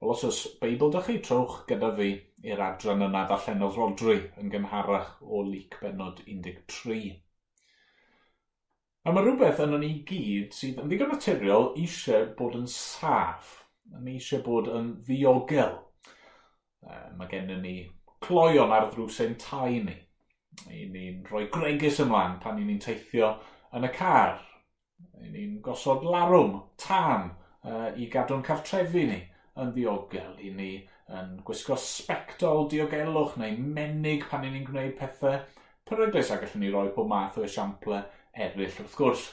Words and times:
Wel, 0.00 0.10
os 0.14 0.20
oes 0.26 0.40
Beibl 0.60 0.92
dych 0.94 1.08
chi, 1.08 1.14
trowch 1.26 1.54
gyda 1.66 1.88
fi 1.96 2.12
i'r 2.46 2.60
adran 2.62 3.00
yna 3.02 3.24
ddarllen 3.26 3.64
o 3.66 3.68
Rodri 3.74 4.18
yn 4.38 4.50
gynharach 4.52 5.08
o 5.26 5.40
Lyc 5.42 5.74
benod 5.80 6.20
13. 6.26 7.16
A 9.02 9.14
mae 9.14 9.24
rhywbeth 9.24 9.62
yn 9.64 9.72
ni 9.82 9.88
gyd 10.06 10.52
sydd 10.54 10.78
yn 10.78 10.92
ddigon 10.92 11.10
naturiol 11.10 11.66
eisiau 11.82 12.28
bod 12.38 12.54
yn 12.60 12.68
saff, 12.70 13.48
yn 13.98 14.06
eisiau 14.12 14.44
bod 14.44 14.70
yn 14.70 14.92
ddiogel. 15.08 15.74
E, 16.86 16.98
mae 17.18 17.30
gen 17.32 17.50
ni 17.64 17.72
cloion 18.22 18.74
ar 18.76 18.86
ddrws 18.92 19.18
ein 19.24 19.34
tai 19.42 19.80
ni. 19.88 19.96
I 20.70 20.84
ni'n 20.92 21.24
rhoi 21.26 21.48
gregus 21.56 21.98
ymlaen 22.04 22.36
pan 22.44 22.60
ni'n 22.60 22.78
teithio 22.86 23.32
yn 23.74 23.88
y 23.88 23.90
car. 23.98 24.38
I 25.24 25.32
ni'n 25.34 25.58
gosod 25.66 26.06
larwm, 26.06 26.54
tan, 26.86 27.32
e, 27.66 27.74
i 27.98 28.06
gadw'n 28.14 28.46
cartrefi 28.46 29.04
ni 29.10 29.18
yn 29.62 29.72
ddiogel 29.74 30.38
i 30.44 30.52
ni 30.54 30.72
yn 31.18 31.38
gwisgo 31.46 31.76
sbectol 31.80 32.66
diogelwch 32.72 33.38
neu 33.40 33.56
menig 33.78 34.26
pan 34.30 34.44
ni'n 34.44 34.66
gwneud 34.66 34.94
pethau 34.98 35.38
peryglus 35.88 36.32
a 36.34 36.38
gallwn 36.42 36.64
ni 36.64 36.72
roi 36.74 36.88
pob 36.94 37.08
math 37.10 37.38
o 37.40 37.44
esiample 37.46 38.00
eraill 38.34 38.80
wrth 38.82 38.96
gwrs. 38.98 39.24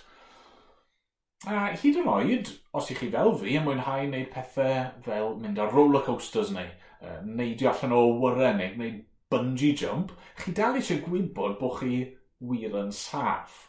A 1.52 1.66
hyd 1.78 2.00
yn 2.02 2.08
oed, 2.10 2.52
os 2.74 2.88
ych 2.92 3.02
chi 3.04 3.10
fel 3.14 3.36
fi 3.42 3.58
yn 3.60 3.66
mwynhau 3.66 4.08
wneud 4.08 4.32
pethau 4.34 4.86
fel 5.08 5.36
mynd 5.42 5.60
ar 5.62 5.76
roller 5.76 6.06
coasters 6.08 6.54
neu 6.56 6.70
uh, 6.70 7.20
neidio 7.26 7.70
allan 7.74 7.98
o 7.98 8.02
wyren 8.24 8.62
neu 8.62 8.72
gwneud 8.78 9.04
bungee 9.34 9.76
jump, 9.82 10.14
chi 10.40 10.56
dal 10.58 10.80
eisiau 10.80 11.04
gwybod 11.04 11.60
bod 11.60 11.78
chi 11.82 12.00
wir 12.40 12.80
yn 12.82 12.92
saff. 12.96 13.60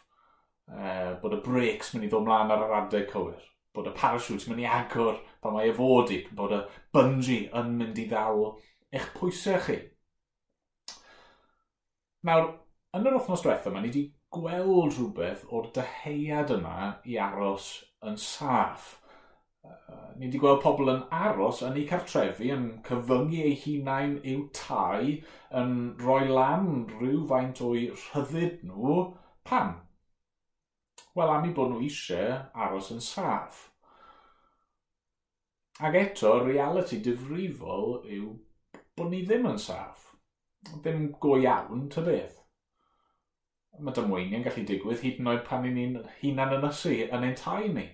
Uh, 0.67 1.13
bod 1.21 1.35
y 1.37 1.43
breaks 1.43 1.93
mynd 1.93 2.07
i 2.07 2.11
ddod 2.11 2.25
mlaen 2.25 2.55
ar 2.55 2.65
yr 2.65 2.75
adeg 2.81 3.11
cywir 3.11 3.43
bod 3.77 3.89
y 3.91 3.93
parachute 3.97 4.49
mynd 4.49 4.63
i 4.63 4.67
agor 4.79 5.21
pan 5.43 5.55
mae 5.55 5.69
e 5.69 5.75
fod 5.77 6.11
i, 6.13 6.23
bod 6.35 6.55
y 6.57 6.61
bungee 6.95 7.47
yn 7.61 7.75
mynd 7.79 8.01
i 8.01 8.07
ddal 8.09 8.47
eich 8.97 9.09
pwysau 9.15 9.59
chi. 9.65 9.77
Nawr, 12.27 12.47
yn 12.97 13.05
yr 13.07 13.17
wythnos 13.19 13.43
diwethaf 13.45 13.69
yma, 13.69 13.81
ni 13.83 13.91
wedi 13.91 14.05
gweld 14.35 14.95
rhywbeth 14.95 15.43
o'r 15.53 15.67
dyheuad 15.75 16.53
yma 16.57 16.77
i 17.07 17.19
aros 17.23 17.67
yn 18.07 18.17
saff. 18.23 18.95
Ni 20.17 20.25
wedi 20.25 20.41
gweld 20.41 20.63
pobl 20.63 20.91
yn 20.91 21.03
aros 21.13 21.61
yn 21.67 21.77
eu 21.77 21.85
cartrefi, 21.89 22.49
yn 22.55 22.67
cyfyngu 22.87 23.43
eu 23.45 23.55
hunain 23.63 24.17
i'w 24.33 24.45
tai, 24.57 25.17
yn 25.61 25.73
rhoi 26.01 26.27
lan 26.31 26.69
rhywfaint 26.97 27.61
o'i 27.69 27.87
rhyddid 27.93 28.63
nhw. 28.71 28.99
Pam? 29.47 29.75
Wel, 31.17 31.33
am 31.33 31.47
i 31.49 31.53
bod 31.55 31.71
nhw 31.73 31.83
eisiau 31.85 32.37
aros 32.65 32.91
yn 32.95 33.03
saff. 33.03 33.67
Ac 35.77 35.93
eto, 35.93 36.31
reality 36.41 36.97
difrifol 37.05 37.99
yw 38.09 38.31
bod 38.97 39.11
ni 39.11 39.21
ddim 39.25 39.45
yn 39.51 39.59
saff. 39.61 40.07
Ddim 40.71 41.11
go 41.21 41.35
iawn, 41.37 41.85
ty 41.93 42.01
beth. 42.07 42.39
Mae 43.77 43.93
dymweiniau'n 43.93 44.45
gallu 44.47 44.63
digwydd 44.65 45.03
hyd 45.05 45.19
yn 45.21 45.29
oed 45.33 45.43
pan 45.45 45.67
ni'n 45.67 45.99
hunan 46.21 46.55
yn 46.55 46.65
ysu 46.71 46.95
yn 47.05 47.27
ein 47.27 47.37
tai 47.37 47.67
ni. 47.75 47.85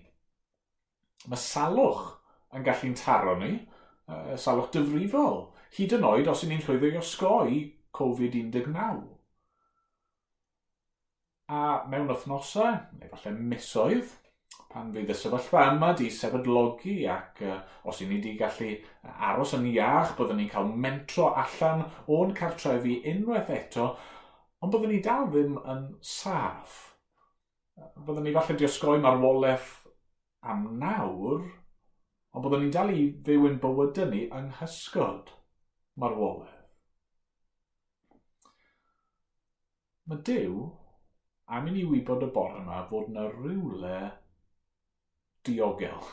Mae 1.28 1.42
salwch 1.44 2.06
yn 2.56 2.64
gallu'n 2.70 2.96
taro 3.02 3.36
ni, 3.42 3.52
uh, 4.08 4.32
salwch 4.40 4.72
dyfrifol, 4.72 5.42
hyd 5.76 5.98
yn 5.98 6.08
oed 6.08 6.32
os 6.32 6.46
i 6.46 6.52
ni'n 6.54 6.64
llwyddo 6.64 6.94
i 6.94 7.00
osgoi 7.02 7.60
Covid-19. 8.00 9.04
A 11.52 11.64
mewn 11.92 12.08
wythnosau, 12.14 12.80
neu 12.96 13.12
falle 13.12 13.36
misoedd, 13.52 14.16
pan 14.74 14.90
fydd 14.94 15.12
y 15.14 15.16
sefyllfa 15.18 15.64
yma 15.72 15.92
di 15.98 16.10
sefydlogi 16.14 16.96
ac 17.14 17.42
uh, 17.46 17.60
os 17.90 18.02
i 18.02 18.08
ni 18.08 18.18
wedi 18.18 18.34
gallu 18.40 18.70
aros 19.30 19.54
yn 19.58 19.68
iach, 19.70 20.16
byddwn 20.18 20.40
ni'n 20.42 20.50
cael 20.54 20.72
mentro 20.86 21.28
allan 21.44 21.84
o'n 22.18 22.34
cartrefi 22.40 22.96
unwaith 23.12 23.52
eto, 23.54 23.92
ond 24.62 24.74
byddwn 24.74 24.94
ni 24.96 25.02
dal 25.06 25.30
ddim 25.30 25.60
yn 25.76 25.86
saff. 26.14 26.80
Byddwn 27.78 28.26
ni 28.28 28.34
falle 28.38 28.58
di 28.58 28.68
osgoi 28.70 28.98
marwolaeth 29.04 29.70
am 30.54 30.66
nawr, 30.82 31.46
ond 32.34 32.46
byddwn 32.48 32.66
ni'n 32.66 32.76
dal 32.78 32.94
i 32.96 33.06
fyw 33.28 33.48
yn 33.52 33.62
bywydau 33.62 34.10
ni 34.10 34.26
yng 34.26 34.50
nghysgod 34.56 35.30
marwolaeth. 36.02 36.60
Mae 40.10 40.20
Dyw 40.28 40.66
am 41.56 41.68
i 41.70 41.78
ni 41.78 41.86
wybod 41.88 42.26
y 42.26 42.28
bore 42.36 42.58
yma 42.60 42.82
fod 42.90 43.08
yna 43.12 43.30
rhywle 43.30 44.00
diogel, 45.48 46.06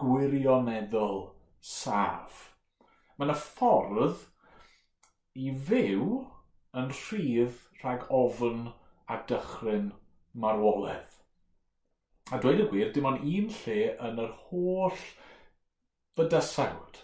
gwirioneddol, 0.00 1.24
saf. 1.62 2.44
Mae 3.16 3.28
yna 3.28 3.36
ffordd 3.38 4.22
i 5.38 5.52
fyw 5.68 6.06
yn 6.78 6.92
rhydd 6.96 7.58
rhag 7.82 8.06
ofn 8.18 8.68
a 9.10 9.18
dychryn 9.28 9.90
marwoledd. 10.44 11.18
A 12.32 12.38
dweud 12.40 12.62
y 12.64 12.68
gwir, 12.70 12.92
dim 12.94 13.08
ond 13.10 13.24
un 13.26 13.50
lle 13.58 13.78
yn 14.08 14.20
yr 14.22 14.32
holl 14.48 15.00
fydysawd 16.16 17.02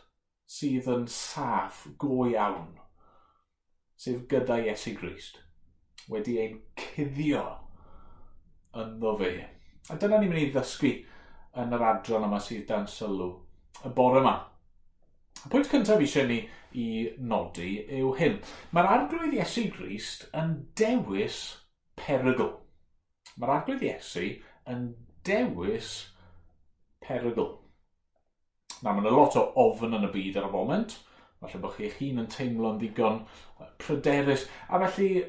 sydd 0.49 0.89
yn 0.93 1.05
saff 1.13 1.83
go 2.01 2.23
iawn, 2.31 2.79
sef 4.01 4.23
gyda 4.31 4.57
Iesu 4.65 4.95
Grist, 4.97 5.43
wedi 6.09 6.39
ein 6.41 6.59
cuddio 6.81 7.45
ynddo 8.79 9.15
fe. 9.21 9.33
A 9.93 9.97
dyna 10.01 10.21
ni'n 10.21 10.33
mynd 10.33 10.47
i 10.47 10.51
ddysgu 10.55 10.95
yn 11.57 11.75
yr 11.75 11.85
adran 11.93 12.27
yma 12.29 12.41
sydd 12.43 12.67
dan 12.69 12.87
sylw 12.91 13.33
y 13.87 13.93
bore 13.95 14.23
yma. 14.23 14.35
Y 15.39 15.51
pwynt 15.53 15.71
cyntaf 15.71 16.03
eisiau 16.03 16.29
ni 16.29 16.41
i 16.77 16.89
nodi 17.31 17.79
yw 18.01 18.13
hyn. 18.19 18.39
Mae'r 18.75 18.91
arglwydd 18.95 19.37
Iesu 19.39 19.69
Grist 19.75 20.27
yn 20.37 20.55
dewis 20.79 21.39
perygl. 22.01 22.51
Mae'r 23.39 23.55
arglwydd 23.57 23.87
Iesu 23.87 24.27
yn 24.69 24.91
dewis 25.27 25.93
perygl. 27.05 27.55
Na, 28.83 28.93
mae'n 28.93 29.09
a 29.11 29.15
lot 29.15 29.39
o 29.39 29.49
ofn 29.59 29.97
yn 29.99 30.07
y 30.07 30.13
byd 30.15 30.39
ar 30.39 30.51
y 30.51 30.53
foment. 30.53 30.99
Falle 31.39 31.63
bod 31.63 31.75
chi 31.77 31.87
eich 31.87 31.99
hun 32.03 32.23
yn 32.25 32.31
teimlo'n 32.31 32.79
ddigon 32.83 33.23
pryderus. 33.83 34.47
A 34.69 34.83
felly, 34.85 35.25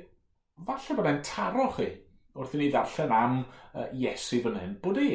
falle 0.65 0.97
bod 0.97 1.09
e'n 1.09 1.23
taro 1.25 1.69
chi 1.77 1.89
wrth 2.39 2.53
i 2.55 2.59
ni 2.59 2.67
ddarllen 2.71 3.13
am 3.13 3.39
uh, 3.41 3.87
Iesu 3.93 4.41
fan 4.43 4.59
hyn, 4.59 4.75
bod 4.83 4.99
e 5.01 5.07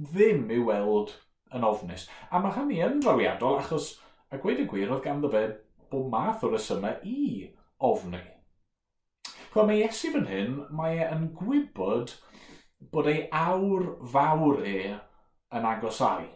ddim 0.00 0.48
i 0.52 0.58
weld 0.64 1.14
yn 1.56 1.66
ofnus. 1.66 2.06
A 2.30 2.40
mae 2.40 2.54
hynny 2.56 2.80
yn 2.86 3.00
drawiadol 3.04 3.58
achos, 3.60 3.92
a 4.30 4.38
gweud 4.40 4.62
y 4.62 4.66
gwir, 4.70 4.90
oedd 4.90 5.04
ganddo 5.04 5.30
fe 5.32 5.44
bod 5.90 6.10
math 6.12 6.44
o 6.46 6.50
resymau 6.52 7.00
i 7.06 7.50
ofni. 7.90 8.22
Chwa 9.50 9.66
mae 9.66 9.82
Iesu 9.82 10.12
fan 10.14 10.28
hyn, 10.30 10.58
mae 10.78 11.00
e 11.02 11.08
yn 11.10 11.30
gwybod 11.38 12.14
bod 12.94 13.08
ei 13.10 13.24
awr 13.34 13.88
fawr 14.12 14.62
e 14.66 14.76
yn 15.58 15.66
agosau. 15.72 16.28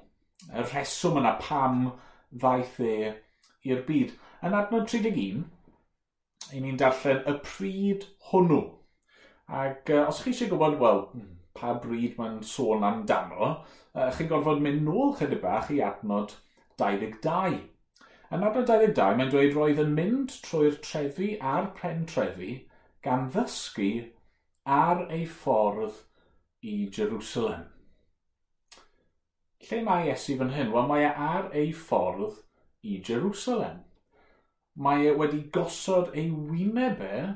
Y 0.51 0.65
rheswm 0.65 1.21
yna 1.21 1.37
pam 1.41 1.85
ddaeth 2.35 2.81
e 2.83 2.97
i'r 3.71 3.85
byd. 3.87 4.17
Yn 4.45 4.57
adnod 4.59 4.91
31, 4.91 5.45
i 6.53 6.61
ni'n 6.61 6.81
darllen 6.81 7.23
y 7.31 7.37
pryd 7.47 8.09
hwnnw. 8.33 8.61
Ac 9.63 9.93
uh, 9.95 10.05
os 10.09 10.21
chi 10.25 10.33
eisiau 10.35 10.51
gwybod, 10.51 10.77
wel, 10.81 11.01
hmm, 11.15 11.31
pa 11.59 11.75
bryd 11.83 12.17
mae'n 12.19 12.41
sôn 12.51 12.87
amdano, 12.87 13.51
uh, 13.95 14.11
chi'n 14.17 14.31
gorfod 14.31 14.63
mynd 14.65 14.83
nôl 14.89 15.15
chydig 15.19 15.43
bach 15.45 15.71
i 15.75 15.81
adnod 15.89 16.35
22. 16.83 17.61
Yn 18.35 18.47
adnod 18.49 18.71
22, 18.71 19.19
mae'n 19.19 19.31
dweud 19.33 19.55
roedd 19.59 19.83
yn 19.85 19.95
mynd 19.99 20.35
trwy'r 20.47 20.81
trefi 20.83 21.35
a'r 21.55 21.71
pren 21.79 22.03
trefi 22.11 22.57
gan 23.07 23.29
ddysgu 23.35 23.93
ar 24.79 25.05
ei 25.13 25.25
ffordd 25.29 26.01
i 26.65 26.77
Jerusalem. 26.99 27.69
Lle 29.65 29.81
mae 29.85 30.09
Iesu 30.11 30.37
fan 30.41 30.53
hyn? 30.57 30.73
Wel, 30.73 30.89
mae 30.89 31.07
e 31.07 31.13
ar 31.29 31.51
ei 31.57 31.73
ffordd 31.77 32.41
i 32.85 32.99
Jerusalem. 33.09 33.83
Mae 34.85 35.07
e 35.09 35.15
wedi 35.21 35.45
gosod 35.55 36.11
ei 36.13 36.31
wynebau 36.33 37.35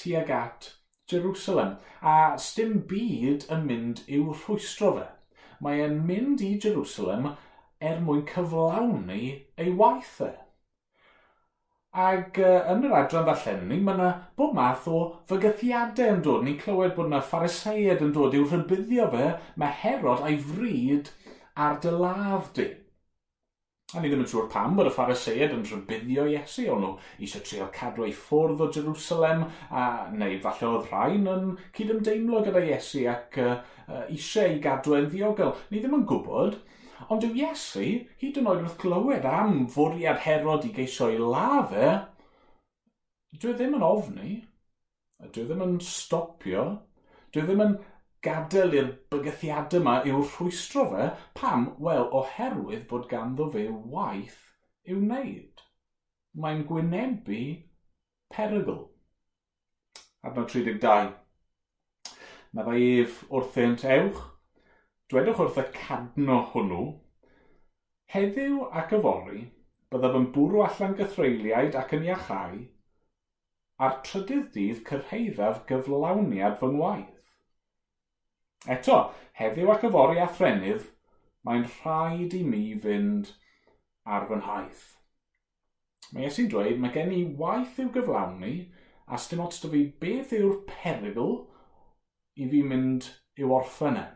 tuag 0.00 0.30
at 0.34 0.70
Jerusalem, 1.10 1.76
a 2.02 2.36
sdim 2.40 2.80
byd 2.90 3.46
yn 3.54 3.66
mynd 3.68 4.04
i'w 4.08 4.30
rhwystro 4.32 4.92
fe. 4.98 5.06
Mae 5.64 5.82
e'n 5.84 5.98
mynd 6.08 6.44
i 6.46 6.54
Jerusalem 6.64 7.32
er 7.90 8.00
mwyn 8.04 8.22
cyflawni 8.28 9.24
ei 9.60 9.74
waith 9.82 10.20
e. 10.26 10.30
Ac 11.90 12.38
uh, 12.38 12.58
yn 12.70 12.84
yr 12.86 12.94
adran 13.00 13.24
ddarllenni, 13.26 13.80
mae 13.82 13.96
yna 13.98 14.10
bob 14.38 14.52
math 14.54 14.86
o 14.88 15.00
fygythiadau 15.30 16.14
yn 16.14 16.20
dod. 16.26 16.44
Ni'n 16.46 16.60
clywed 16.60 16.94
bod 16.96 17.10
yna 17.10 17.22
phariseiad 17.32 18.04
yn 18.06 18.12
dod 18.14 18.36
i'w 18.38 18.46
rhybuddio 18.46 19.08
fe, 19.14 19.32
mae 19.58 19.74
Herod 19.82 20.22
a'i 20.22 20.38
fryd 20.52 21.10
ar 21.66 21.80
dy 21.82 21.96
laf 22.04 22.52
di. 22.56 22.68
A 23.90 23.98
ni 23.98 24.06
ddim 24.06 24.20
yn 24.22 24.28
siŵr 24.30 24.44
pam 24.52 24.76
bod 24.78 24.86
y 24.86 24.90
phariseid 24.94 25.50
yn 25.50 25.64
rhybuddio 25.66 26.24
Iesu, 26.30 26.68
o'n 26.70 26.84
nhw 26.84 26.90
eisiau 27.26 27.42
trio 27.46 27.64
cadw 27.74 28.04
ei 28.06 28.12
ffwrdd 28.14 28.60
o 28.62 28.68
Jerusalem, 28.76 29.42
a, 29.74 29.86
neu 30.14 30.36
falle 30.44 30.68
oedd 30.68 30.86
rhain 30.92 31.26
yn 31.32 31.48
cydymdeimlo 31.74 32.44
gyda 32.46 32.62
Iesu 32.68 33.02
ac 33.10 33.40
uh, 33.42 33.56
uh, 33.88 34.04
eisiau 34.04 34.52
ei 34.52 34.60
gadw 34.62 34.94
yn 34.94 35.08
ddiogel. 35.10 35.56
Ni 35.72 35.82
ddim 35.82 35.96
yn 35.98 36.06
gwybod, 36.06 36.60
ond 37.10 37.26
yw 37.26 37.34
Iesu 37.40 37.88
hyd 38.22 38.38
yn 38.38 38.52
oed 38.52 38.62
wrth 38.62 38.78
glywed 38.84 39.26
am 39.26 39.64
fwriad 39.74 40.22
Herod 40.22 40.68
i 40.68 40.72
geisio 40.76 41.10
ei 41.10 41.18
lafe, 41.18 41.90
dwi 43.42 43.56
ddim 43.56 43.74
yn 43.80 43.88
ofni, 43.90 44.36
dwi 45.24 45.42
e 45.42 45.48
ddim 45.48 45.66
yn 45.66 45.78
stopio, 45.82 46.68
dwi 47.34 47.42
e 47.42 47.48
ddim 47.48 47.66
yn 47.66 47.78
gadael 48.26 48.76
i'r 48.76 48.88
bygythiadau 49.12 49.80
yma 49.80 49.96
i'w 50.08 50.20
rhwystro 50.22 50.84
fe, 50.92 51.08
pam? 51.40 51.66
Wel, 51.86 52.06
oherwydd 52.20 52.86
bod 52.90 53.08
ganddo 53.12 53.48
fe 53.54 53.66
waith 53.94 54.40
i'w 54.88 54.98
wneud. 55.00 55.62
Mae'n 56.44 56.64
gwynebu 56.68 57.42
perygl. 58.34 58.80
Adnod 60.28 60.52
32. 60.52 61.12
Mae 62.56 62.66
fe 62.66 62.90
ef 63.04 63.22
wrthynt 63.38 63.86
ewch, 63.94 64.20
dwedwch 65.12 65.40
wrth 65.44 65.62
y 65.62 65.64
cadno 65.76 66.40
hwnnw, 66.52 66.82
heddiw 68.14 68.60
ac 68.82 68.92
yfori, 68.98 69.46
byddaf 69.90 70.18
yn 70.18 70.28
bwrw 70.34 70.64
allan 70.66 70.96
gythreiliaid 70.98 71.78
ac 71.78 71.94
yn 71.96 72.04
iachau, 72.10 72.60
a'r 73.86 73.96
trydydd 74.06 74.50
dydd 74.56 74.84
cyrheiddaf 74.90 75.64
gyflawniad 75.70 76.58
fy 76.60 76.70
ngwaith. 76.74 77.19
Eto, 78.68 78.96
heddiw 79.40 79.70
ac 79.72 79.86
yfori 79.88 80.20
a 80.20 80.26
threnydd, 80.28 80.82
mae'n 81.48 81.64
rhaid 81.78 82.34
i 82.36 82.42
mi 82.44 82.64
fynd 82.82 83.30
ar 84.04 84.26
fy 84.28 84.36
nhaith. 84.40 84.82
Mae 86.12 86.26
Iesu'n 86.26 86.50
dweud, 86.52 86.76
mae 86.82 86.92
gen 86.92 87.14
i 87.14 87.22
waith 87.38 87.78
i'w 87.80 87.88
gyflawni, 87.94 88.54
a 89.08 89.18
stym 89.18 89.40
ots 89.44 89.62
fi 89.64 89.84
beth 90.02 90.34
yw'r 90.36 90.60
perygl 90.68 91.36
i 92.36 92.48
fi 92.50 92.62
mynd 92.66 93.08
i'w 93.40 93.54
orffen 93.56 93.96
e. 93.96 94.06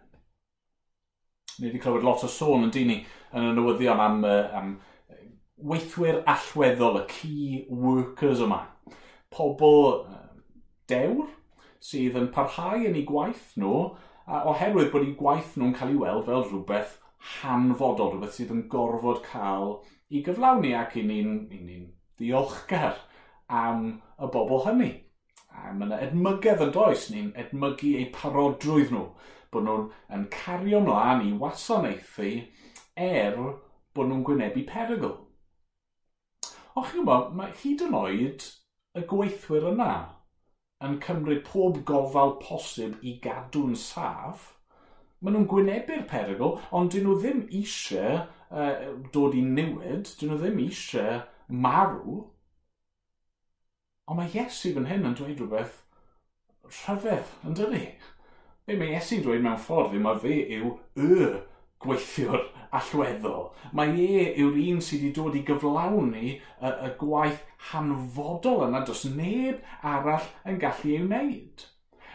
Ni 1.59 1.69
wedi 1.71 1.81
clywed 1.81 2.05
lot 2.05 2.25
o 2.27 2.31
sôn 2.31 2.67
yn 2.67 2.75
dyn 2.75 2.91
ni 2.91 2.99
yn 3.33 3.49
y 3.49 3.55
newyddion 3.57 4.03
am, 4.03 4.25
am 4.27 4.75
weithwyr 5.57 6.21
allweddol, 6.29 7.01
y 7.01 7.05
key 7.09 7.61
workers 7.71 8.43
yma. 8.45 8.61
Pobl 9.33 10.05
dewr 10.91 11.31
sydd 11.85 12.19
yn 12.19 12.29
parhau 12.35 12.83
yn 12.85 12.99
eu 12.99 13.07
gwaith 13.09 13.55
nhw 13.61 13.79
a 14.27 14.41
oherwydd 14.49 14.91
bod 14.93 15.05
eu 15.05 15.15
gwaith 15.19 15.57
nhw'n 15.61 15.75
cael 15.77 15.93
ei 15.93 15.99
weld 16.01 16.29
fel 16.29 16.47
rhywbeth 16.47 16.95
hanfodol, 17.41 18.15
rhywbeth 18.15 18.37
sydd 18.39 18.53
yn 18.55 18.63
gorfod 18.73 19.21
cael 19.27 19.75
i 20.09 20.23
gyflawni 20.25 20.73
ac 20.79 20.97
i 21.01 21.05
ni'n 21.05 21.35
ni, 21.51 21.59
ni 21.61 21.79
ddiolchgar 22.17 23.03
am 23.49 23.85
y 24.17 24.31
bobl 24.33 24.65
hynny. 24.65 24.91
A 25.55 25.73
mae 25.73 25.87
yna 25.89 26.01
edmygedd 26.07 26.65
yn 26.65 26.73
does, 26.75 27.09
ni'n 27.13 27.35
edmygu 27.41 27.93
eu 28.01 28.09
parodrwydd 28.17 28.95
nhw, 28.95 29.05
bod 29.53 29.69
nhw'n 29.69 29.87
yn 30.17 30.27
cario 30.33 30.81
mlaen 30.85 31.23
i 31.29 31.31
wasanaethu 31.45 32.33
er 32.97 33.39
bod 33.95 34.09
nhw'n 34.09 34.25
gwynebu 34.27 34.65
perygl. 34.71 35.15
Och 36.75 36.89
chi'n 36.91 37.05
gwybod, 37.05 37.37
mae 37.39 37.53
hyd 37.61 37.85
yn 37.87 37.97
oed 38.01 38.49
y 38.99 39.05
gweithwyr 39.11 39.69
yna 39.75 39.93
yn 40.85 40.99
cymryd 41.05 41.45
pob 41.47 41.81
gofal 41.89 42.35
posib 42.43 42.99
i 43.03 43.15
gadw'n 43.25 43.77
saff, 43.79 44.51
maen 45.21 45.37
nhw'n 45.37 45.49
gwynebu'r 45.51 46.05
perygl, 46.11 46.59
ond 46.77 46.93
dyn 46.93 47.07
nhw 47.07 47.17
ddim 47.21 47.45
eisiau 47.61 48.25
uh, 48.51 48.91
dod 49.15 49.37
i 49.39 49.45
newid, 49.47 50.11
dyn 50.19 50.33
nhw 50.33 50.41
ddim 50.43 50.61
eisiau 50.67 51.23
marw. 51.65 52.19
Ond 54.11 54.21
mae 54.21 54.35
Iesu 54.35 54.75
fan 54.75 54.91
hyn 54.91 55.09
yn 55.09 55.17
dweud 55.17 55.41
rhywbeth 55.41 55.81
rhyfedd, 56.83 57.33
yn 57.47 57.57
dydi? 57.57 57.87
Be 58.67 58.77
mae 58.81 58.97
Iesu'n 58.97 59.25
dweud 59.25 59.45
mewn 59.45 59.61
ffordd 59.61 59.97
mae 60.05 60.21
fe 60.21 60.37
yw 60.59 60.75
y 61.01 61.09
gweithiwr 61.85 62.41
allweddol. 62.79 63.51
Mae 63.79 64.07
e 64.07 64.25
yw'r 64.43 64.57
un 64.65 64.81
sydd 64.85 65.05
wedi 65.05 65.13
dod 65.19 65.39
i 65.39 65.45
gyflawni 65.51 66.33
y, 66.35 66.71
y 66.71 66.91
gwaith 67.01 67.45
hanfodol 67.71 68.67
yna 68.69 68.83
dros 68.87 69.05
neb 69.21 69.63
arall 69.95 70.27
yn 70.51 70.59
gallu 70.65 70.97
ei 70.97 71.05
wneud. 71.05 71.69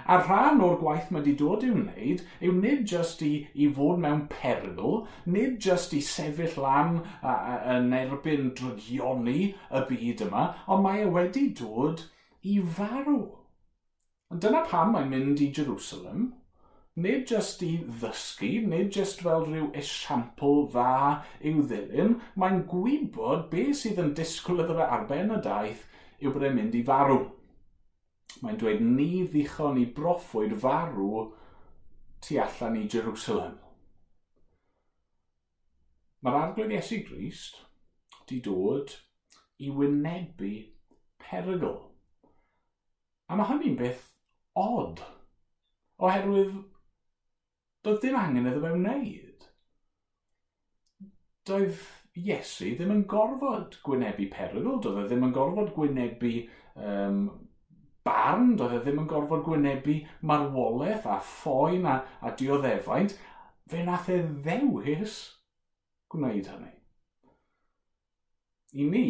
A 0.09 0.17
rhan 0.21 0.61
o'r 0.65 0.77
gwaith 0.79 1.09
mae 1.11 1.21
wedi 1.21 1.35
dod 1.39 1.63
i'w 1.67 1.73
wneud 1.75 2.21
yw 2.47 2.53
nid 2.59 2.85
jyst 2.91 3.23
i, 3.25 3.31
i 3.53 3.67
fod 3.79 3.99
mewn 4.03 4.23
perl, 4.31 5.03
nid 5.25 5.59
jyst 5.65 5.95
i 5.97 5.99
sefyll 6.05 6.61
lan 6.63 7.01
a, 7.03 7.33
a, 7.33 7.57
yn 7.75 7.91
erbyn 7.97 8.53
drygioni 8.57 9.51
y 9.51 9.83
byd 9.91 10.23
yma, 10.27 10.45
ond 10.67 10.85
mae 10.85 11.03
e 11.03 11.11
wedi 11.17 11.49
dod 11.61 12.07
i 12.47 12.57
farw. 12.79 13.19
Dyna 14.29 14.63
pam 14.71 14.95
mae'n 14.95 15.11
mynd 15.11 15.43
i 15.43 15.51
Jerusalem, 15.59 16.29
nid 17.03 17.31
jyst 17.31 17.63
i 17.65 17.71
ddysgu, 18.01 18.51
nid 18.71 18.93
jyst 18.95 19.23
fel 19.25 19.45
rhyw 19.47 19.69
esiampl 19.81 20.63
dda 20.73 20.93
i'w 21.49 21.63
ddilyn, 21.69 22.15
mae'n 22.41 22.63
gwybod 22.71 23.47
be 23.53 23.69
sydd 23.81 24.01
yn 24.03 24.13
disgwyl 24.17 24.63
iddo 24.65 24.77
fe 24.79 24.87
arfer 24.97 25.23
yn 25.25 25.35
y 25.37 25.41
daith 25.45 25.85
yw 26.19 26.33
bod 26.35 26.47
e'n 26.47 26.57
mynd 26.57 26.77
i 26.79 26.83
farw. 26.89 27.19
Mae'n 28.43 28.59
dweud 28.61 28.83
ni 28.85 29.09
ddichon 29.27 29.79
i 29.81 29.85
broffwyd 29.95 30.55
farw 30.63 31.09
tu 32.25 32.39
allan 32.43 32.77
i 32.79 32.87
Jerusalem. 32.95 33.57
Mae'r 36.23 36.39
arglwydd 36.41 36.75
Iesu 36.75 36.99
Grist 37.07 37.61
wedi 38.19 38.41
dod 38.45 38.91
i 39.63 39.69
wynebu 39.75 40.51
perygl. 41.23 41.77
A 43.29 43.37
mae 43.37 43.47
hynny'n 43.49 43.77
beth 43.79 44.03
od, 44.59 44.99
oherwydd 46.01 46.59
doedd 47.85 48.01
dim 48.03 48.17
angen 48.19 48.49
iddo 48.49 48.63
fe 48.63 48.73
wneud. 48.75 49.47
Doedd 51.49 51.85
Iesu 52.19 52.73
ddim 52.75 52.91
yn 52.93 53.05
gorfod 53.11 53.77
gwynebu 53.85 54.25
perygl, 54.33 54.79
doedd 54.83 55.03
e 55.03 55.05
ddim 55.07 55.27
yn 55.27 55.35
gorfod 55.35 55.71
gwynebu 55.75 56.33
um, 56.75 57.19
barn, 58.07 58.55
doedd 58.59 58.75
e 58.75 58.81
ddim 58.83 59.03
yn 59.03 59.09
gorfod 59.11 59.45
gwynebu 59.45 59.99
marwolaeth 60.31 61.07
a 61.07 61.19
ffoen 61.23 61.87
a, 61.87 61.99
a 62.25 62.33
dioddefaint. 62.39 63.15
Fe 63.69 63.85
nath 63.85 64.09
e 64.11 64.19
ddewis 64.45 65.17
gwneud 66.11 66.49
hynny. 66.49 66.73
I 68.79 68.85
ni, 68.85 69.07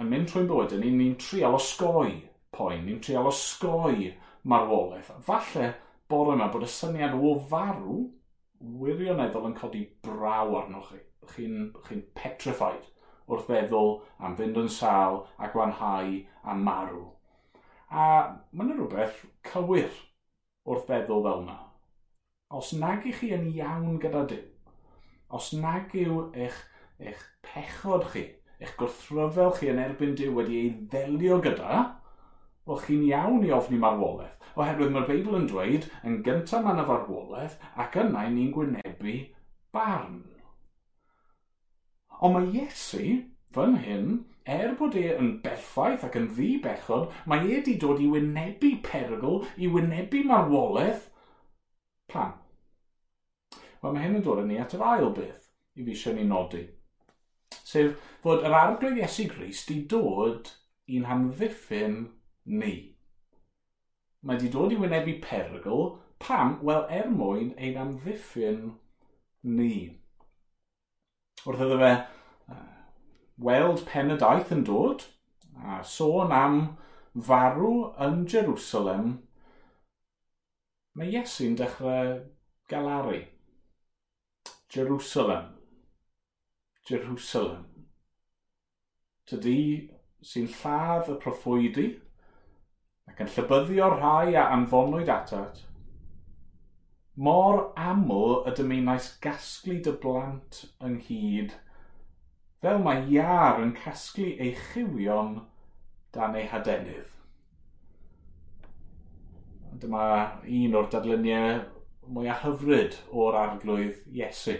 yn 0.00 0.10
mynd 0.12 0.30
trwy'n 0.30 0.48
bywyd, 0.48 0.76
ni'n 0.80 0.98
ni 1.00 1.08
trial 1.20 1.56
osgoi 1.56 2.12
poen, 2.54 2.84
ni'n 2.86 3.00
trial 3.04 3.28
osgoi 3.28 4.12
marwolaeth. 4.48 5.10
Falle 5.24 5.72
bore 6.10 6.34
yma 6.36 6.50
bod 6.52 6.66
y 6.66 6.70
syniad 6.70 7.14
o 7.16 7.34
farw 7.52 8.00
wirioneddol 8.82 9.48
yn 9.50 9.56
codi 9.58 9.84
braw 10.06 10.56
arnoch 10.62 10.90
chi. 10.92 11.00
Chi'n 11.30 11.70
chi 11.86 12.00
petrified 12.18 12.88
wrth 13.30 13.46
feddwl 13.46 13.92
am 14.26 14.36
fynd 14.38 14.58
yn 14.58 14.70
sal 14.76 15.20
a 15.38 15.50
gwanhau 15.52 16.14
a 16.42 16.54
marw. 16.66 17.02
A 17.90 18.06
mae 18.50 18.66
yna 18.66 18.78
rhywbeth 18.78 19.20
cywir 19.46 19.92
wrth 20.66 20.88
feddwl 20.88 21.22
fel 21.26 21.44
yna. 21.44 21.58
Os 22.58 22.72
nag 22.82 23.06
ych 23.06 23.20
chi 23.20 23.30
yn 23.36 23.46
iawn 23.52 24.00
gyda 24.02 24.24
Dyw, 24.32 24.42
os 25.38 25.52
nag 25.54 25.94
yw 25.94 26.24
eich, 26.34 26.58
eich 26.98 27.22
pechod 27.46 28.08
chi, 28.10 28.24
eich 28.58 28.74
gwrthryfel 28.80 29.54
chi 29.58 29.70
yn 29.70 29.78
erbyn 29.84 30.16
Dyw 30.18 30.34
wedi 30.34 30.58
ei 30.64 30.72
ddelio 30.90 31.38
gyda, 31.44 31.84
wel 32.66 32.82
chi'n 32.86 33.06
iawn 33.06 33.46
i 33.46 33.54
ofni 33.54 33.78
marwolaeth 33.78 34.39
oherwydd 34.56 34.92
mae'r 34.94 35.08
Beibl 35.08 35.38
yn 35.38 35.46
dweud 35.50 35.86
yn 36.06 36.20
gyntaf 36.26 36.64
mae'n 36.64 36.82
y 36.82 36.86
farwolaeth 36.88 37.56
ac 37.84 37.98
yna 38.02 38.26
ni'n 38.32 38.52
gwynebu 38.56 39.16
barn. 39.74 40.20
Ond 42.20 42.36
mae 42.36 42.50
Iesu, 42.60 43.04
fan 43.54 43.78
hyn, 43.84 44.10
er 44.44 44.74
bod 44.78 44.96
e 44.98 45.06
yn 45.14 45.30
berffaith 45.44 46.04
ac 46.06 46.18
yn 46.20 46.28
ddi 46.34 46.50
bechod, 46.64 47.08
mae 47.30 47.44
e 47.46 47.54
wedi 47.54 47.76
dod 47.80 48.02
i 48.02 48.08
wynebu 48.10 48.74
perygl, 48.84 49.40
i 49.56 49.70
wynebu 49.70 50.24
marwolaeth. 50.28 51.06
Pam? 52.10 52.34
Wel, 53.80 53.94
mae 53.94 54.04
hyn 54.04 54.18
yn 54.18 54.26
dod 54.26 54.42
yn 54.42 54.50
ni 54.52 54.60
at 54.60 54.74
yr 54.76 54.84
ail 54.84 55.10
beth 55.16 55.48
i 55.78 55.84
fi 55.86 55.94
eisiau 55.94 56.16
ni 56.16 56.26
nodi. 56.28 56.66
Sef 57.64 57.94
fod 58.24 58.44
yr 58.44 58.56
arglwydd 58.56 59.00
Iesu 59.00 59.28
Grist 59.30 59.70
i 59.72 59.80
dod 59.88 60.50
i'n 60.90 61.06
hamddiffyn 61.08 62.00
ni 62.60 62.74
mae 64.22 64.36
wedi 64.36 64.52
dod 64.52 64.74
i 64.74 64.78
wynebu 64.80 65.16
perygl, 65.24 65.84
pam? 66.22 66.58
Wel, 66.66 66.86
er 66.92 67.10
mwyn 67.10 67.54
ein 67.58 67.78
amddiffyn 67.80 68.74
ni. 69.42 69.74
Wrth 71.46 71.62
iddo 71.64 71.78
fe 71.80 71.94
weld 73.40 73.84
pen 73.88 74.12
y 74.12 74.18
daith 74.20 74.52
yn 74.52 74.64
dod, 74.68 75.06
a 75.64 75.80
sôn 75.86 76.32
am 76.36 76.58
farw 77.28 77.70
yn 78.06 78.26
Jerusalem, 78.28 79.14
mae 80.94 81.12
Iesu'n 81.14 81.56
dechrau 81.56 82.18
galaru. 82.68 83.22
Jerusalem. 84.70 85.54
Jerusalem. 86.86 87.64
Tydi 89.30 89.58
sy'n 90.26 90.50
lladd 90.60 91.10
y 91.14 91.16
proffwydi, 91.22 91.88
ac 93.10 93.24
yn 93.24 93.32
llybyddio 93.34 93.90
rhai 93.96 94.36
a 94.38 94.46
anfonwyd 94.54 95.10
atat, 95.12 95.64
mor 97.20 97.58
aml 97.76 98.38
y 98.48 98.54
dymunais 98.56 99.10
gasglu 99.24 99.80
dy 99.84 99.92
blant 100.02 100.62
ynghyd, 100.86 101.52
fel 102.62 102.80
mae 102.84 103.02
iar 103.12 103.60
yn 103.60 103.74
casglu 103.76 104.30
ei 104.40 104.54
chywion 104.70 105.34
dan 106.16 106.36
ei 106.38 106.46
hadenydd. 106.52 107.10
Dyma 109.80 110.06
un 110.44 110.76
o'r 110.80 110.88
dadluniau 110.92 111.60
mwyaf 112.10 112.42
hyfryd 112.44 112.96
o'r 113.12 113.38
arglwydd 113.42 114.00
Iesu. 114.16 114.56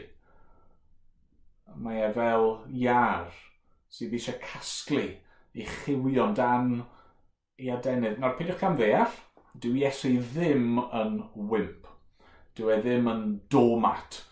Mae 1.81 2.05
e 2.07 2.13
fel 2.15 2.47
iar 2.83 3.33
sydd 3.91 4.15
eisiau 4.17 4.39
casglu 4.45 5.03
ei 5.11 5.67
chiwion 5.81 6.37
dan 6.39 6.73
i 7.61 7.71
adenydd. 7.73 8.19
Nawr, 8.21 8.37
peidiwch 8.39 8.61
cam 8.61 8.77
ddeall, 8.79 9.17
dyw 9.61 9.77
Iesu 9.83 10.15
ddim 10.33 10.81
yn 10.97 11.19
wimp. 11.51 11.89
Dyw 12.57 12.73
e 12.75 12.79
ddim 12.83 13.11
yn 13.11 13.27
domat. 13.53 14.23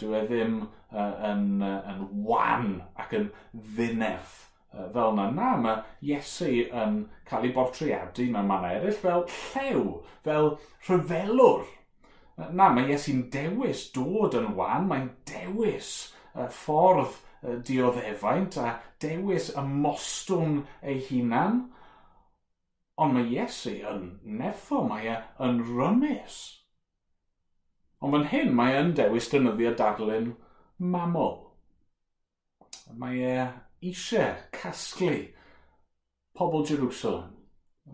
Dyw 0.00 0.14
e 0.16 0.22
ddim 0.28 0.60
yn, 0.90 1.48
yn 1.64 2.06
wan 2.26 2.70
ac 2.98 3.16
yn 3.18 3.28
ddinef 3.52 4.38
fel 4.70 5.12
yna. 5.12 5.26
Na, 5.34 5.50
mae 5.58 5.82
Iesu 6.12 6.50
yn 6.66 7.02
cael 7.28 7.48
ei 7.48 7.54
bortreadu 7.56 8.28
mewn 8.30 8.48
manna 8.50 8.74
eraill 8.76 8.98
fel 9.02 9.26
llew, 9.34 9.84
fel 10.26 10.54
rhyfelwr. 10.86 11.66
Na, 12.40 12.70
mae 12.70 12.92
Iesu'n 12.92 13.26
dewis 13.32 13.88
dod 13.94 14.38
yn 14.38 14.54
wan, 14.58 14.86
mae'n 14.90 15.10
dewis 15.28 15.90
ffordd 16.60 17.18
dioddefaint 17.66 18.56
a 18.60 18.76
dewis 19.02 19.50
y 19.56 19.62
mostwng 19.66 20.62
ei 20.84 21.00
hunan 21.08 21.64
Ond 23.00 23.16
mae 23.16 23.28
Iesu 23.32 23.78
yn 23.90 24.08
neffo, 24.40 24.82
mae 24.88 25.06
e 25.08 25.16
yn 25.46 25.62
rymus. 25.68 26.40
Ond 28.00 28.16
fan 28.16 28.26
hyn 28.32 28.54
mae 28.56 28.76
e'n 28.76 28.94
dewis 28.98 29.28
dynyddio 29.32 29.72
dadlun 29.78 30.30
mamol. 30.94 31.36
Mae 33.00 33.22
e 33.30 33.36
eisiau 33.90 34.34
casglu 34.56 35.14
pobl 36.36 36.66
Jerusalem. 36.70 37.36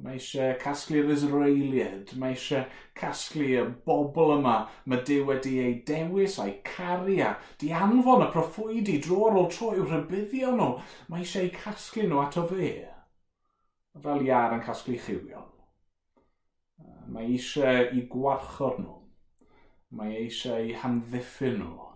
Mae 0.02 0.18
eisiau 0.18 0.56
casglu'r 0.62 1.12
Israeliad, 1.14 2.10
mae 2.20 2.34
eisiau 2.34 2.66
casglu 2.98 3.46
y 3.60 3.62
bobl 3.86 4.34
yma 4.40 4.56
mae 4.90 5.06
Dyw 5.08 5.22
wedi 5.30 5.54
ei 5.62 5.78
dewis 5.90 6.40
a'i 6.42 6.58
caru 6.66 7.20
a 7.28 7.30
di 7.62 7.70
anfon 7.84 8.26
y 8.26 8.28
proffwydi 8.34 8.98
dro 9.06 9.22
ar 9.30 9.38
ôl 9.44 9.48
tro 9.54 9.70
i'w 9.76 9.86
rhybuddio 9.86 10.52
nhw. 10.58 10.68
Mae 11.08 11.22
eisiau 11.22 11.46
eu 11.46 11.54
casglu 11.62 12.10
nhw 12.10 12.22
ato 12.26 12.46
fe 12.50 12.74
fel 14.02 14.24
iar 14.26 14.54
yn 14.56 14.64
casglu 14.64 14.98
chywion. 15.00 15.46
Mae 17.12 17.32
eisiau 17.36 17.90
i 17.96 18.02
gwarchod 18.10 18.80
nhw. 18.82 18.96
Mae 19.96 20.16
eisiau 20.24 20.66
i 20.66 20.74
hamddiffyn 20.82 21.60
nhw. 21.60 21.86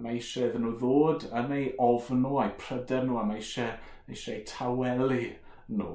Mae 0.00 0.20
eisiau 0.20 0.48
iddyn 0.48 0.64
nhw 0.64 0.76
ddod 0.78 1.26
yn 1.40 1.54
eu 1.56 1.66
ofn 1.86 2.22
nhw 2.22 2.38
a'u 2.44 2.54
pryder 2.60 3.04
nhw 3.06 3.18
a 3.20 3.24
mae 3.26 3.42
eisiau, 3.42 3.74
eisiau 4.08 4.38
eu 4.38 4.46
tawelu 4.52 5.20
nhw. 5.80 5.90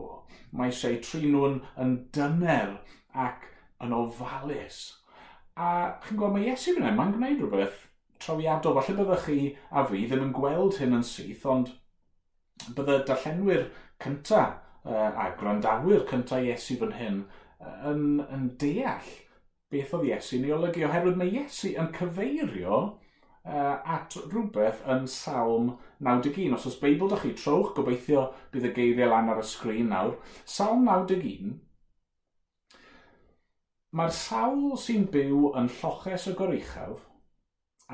Mae 0.51 0.73
eisiau 0.73 0.99
tri 1.05 1.23
nhw'n 1.31 1.61
yn 1.81 1.95
dyner 2.15 2.75
ac 3.25 3.47
yn 3.85 3.95
ofalus. 3.95 4.83
A 5.55 5.95
chi'n 6.03 6.19
gweld, 6.19 6.35
mae 6.35 6.49
Iesu 6.51 6.75
fan 6.75 6.99
mae'n 6.99 7.15
gwneud 7.15 7.39
rhywbeth 7.39 7.85
trawiadol. 8.19 8.75
Falle 8.75 8.99
byddwch 8.99 9.25
chi 9.29 9.39
a 9.71 9.85
fi 9.87 10.03
ddim 10.03 10.27
yn 10.27 10.35
gweld 10.35 10.81
hyn 10.81 10.99
yn 10.99 11.07
syth, 11.07 11.47
ond 11.47 11.71
bydde 12.75 13.01
darllenwyr 13.07 13.69
cyntaf 14.03 14.59
a 14.85 15.31
gwrandawyr 15.39 16.05
cyntaf 16.09 16.45
Iesu 16.45 16.77
fan 16.81 16.93
hyn 16.99 17.21
yn, 17.89 18.03
yn 18.29 18.49
deall 18.61 19.09
beth 19.73 19.95
oedd 19.97 20.05
Iesu'n 20.11 20.45
ei 20.45 20.53
olygu, 20.53 20.85
oherwydd 20.85 21.17
mae 21.19 21.31
Iesu 21.39 21.71
yn 21.81 21.89
cyfeirio 21.95 22.77
uh, 22.83 23.75
at 23.95 24.17
rhywbeth 24.27 24.83
yn 24.91 25.07
Salm 25.09 25.71
91. 26.05 26.53
Os 26.57 26.67
oes 26.69 26.77
Beibl 26.81 27.09
ydych 27.09 27.25
chi 27.25 27.33
trowch, 27.39 27.73
gobeithio 27.77 28.27
bydd 28.53 28.69
y 28.69 28.73
geiriau 28.77 29.11
lan 29.13 29.33
ar 29.33 29.41
y 29.41 29.47
sgrin 29.49 29.89
nawr. 29.93 30.19
Salm 30.57 30.85
91, 30.85 31.55
mae'r 33.95 34.13
sawl 34.13 34.75
sy'n 34.85 35.09
byw 35.11 35.51
yn 35.57 35.71
lloches 35.79 36.29
y 36.29 36.35
goruchaf 36.37 37.05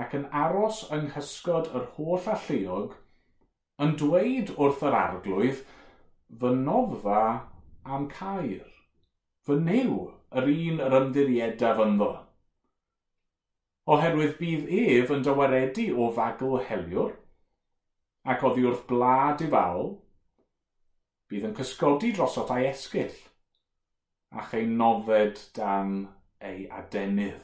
ac 0.01 0.15
yn 0.17 0.27
aros 0.43 0.85
yng 0.95 1.09
nghysgod 1.09 1.67
yr 1.77 1.87
holl 1.95 2.29
alluog 2.33 2.95
yn 3.83 3.95
dweud 3.99 4.57
wrth 4.57 4.89
yr 4.91 5.05
arglwydd– 5.05 5.63
fy 6.39 6.51
noddfa 6.55 7.21
am 7.83 8.07
cair. 8.09 8.67
fy 9.45 9.55
new 9.57 9.95
yr 10.39 10.47
un 10.51 10.81
yr 10.85 10.95
ymddiriedaf 10.99 11.79
ynddo. 11.81 12.09
Oherwydd 13.91 14.35
bydd 14.39 14.67
ef 14.81 15.09
yn 15.15 15.23
dywaredu 15.25 15.87
o 15.97 16.09
fagl 16.17 16.53
heliwr, 16.67 17.15
ac 18.31 18.45
oddi 18.47 18.63
wrth 18.69 18.85
blad 18.91 19.41
i 19.41 19.49
fawl, 19.55 19.89
bydd 21.31 21.47
yn 21.49 21.55
cysgodi 21.57 22.11
drosot 22.15 22.53
a'i 22.53 22.67
esgyll, 22.69 23.17
a 24.37 24.45
chei 24.51 24.69
nodded 24.69 25.41
dan 25.57 25.95
ei 26.51 26.67
adenydd. 26.81 27.41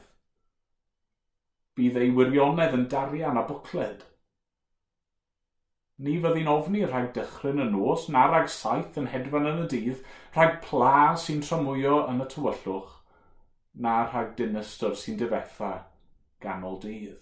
Bydd 1.74 1.98
ei 1.98 2.14
wirionedd 2.14 2.78
yn 2.78 2.86
darian 2.94 3.42
a 3.42 3.44
bwcled, 3.50 4.06
Ni 5.98 6.14
fyddi'n 6.22 6.50
ofni 6.50 6.84
rhag 6.86 7.08
dychryn 7.14 7.62
y 7.64 7.66
nos, 7.72 8.06
na 8.14 8.28
rhag 8.28 8.50
saith 8.54 8.98
yn 9.00 9.08
hedfan 9.10 9.48
yn 9.50 9.64
y 9.64 9.68
dydd, 9.72 10.02
rhag 10.36 10.60
pla 10.62 11.14
sy'n 11.18 11.40
tramwyo 11.42 12.04
yn 12.12 12.22
y 12.22 12.26
tywyllwch, 12.34 12.92
na 13.86 13.94
rhag 14.04 14.36
dinistr 14.38 14.94
sy'n 15.00 15.18
difetha 15.18 15.72
ganol 16.44 16.78
dydd. 16.84 17.18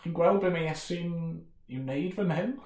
Chi'n 0.00 0.16
gweld 0.16 0.40
be 0.40 0.52
mae 0.52 0.70
Iesu'n 0.70 1.12
i 1.68 1.82
wneud 1.82 2.16
fan 2.16 2.32
hyn? 2.36 2.56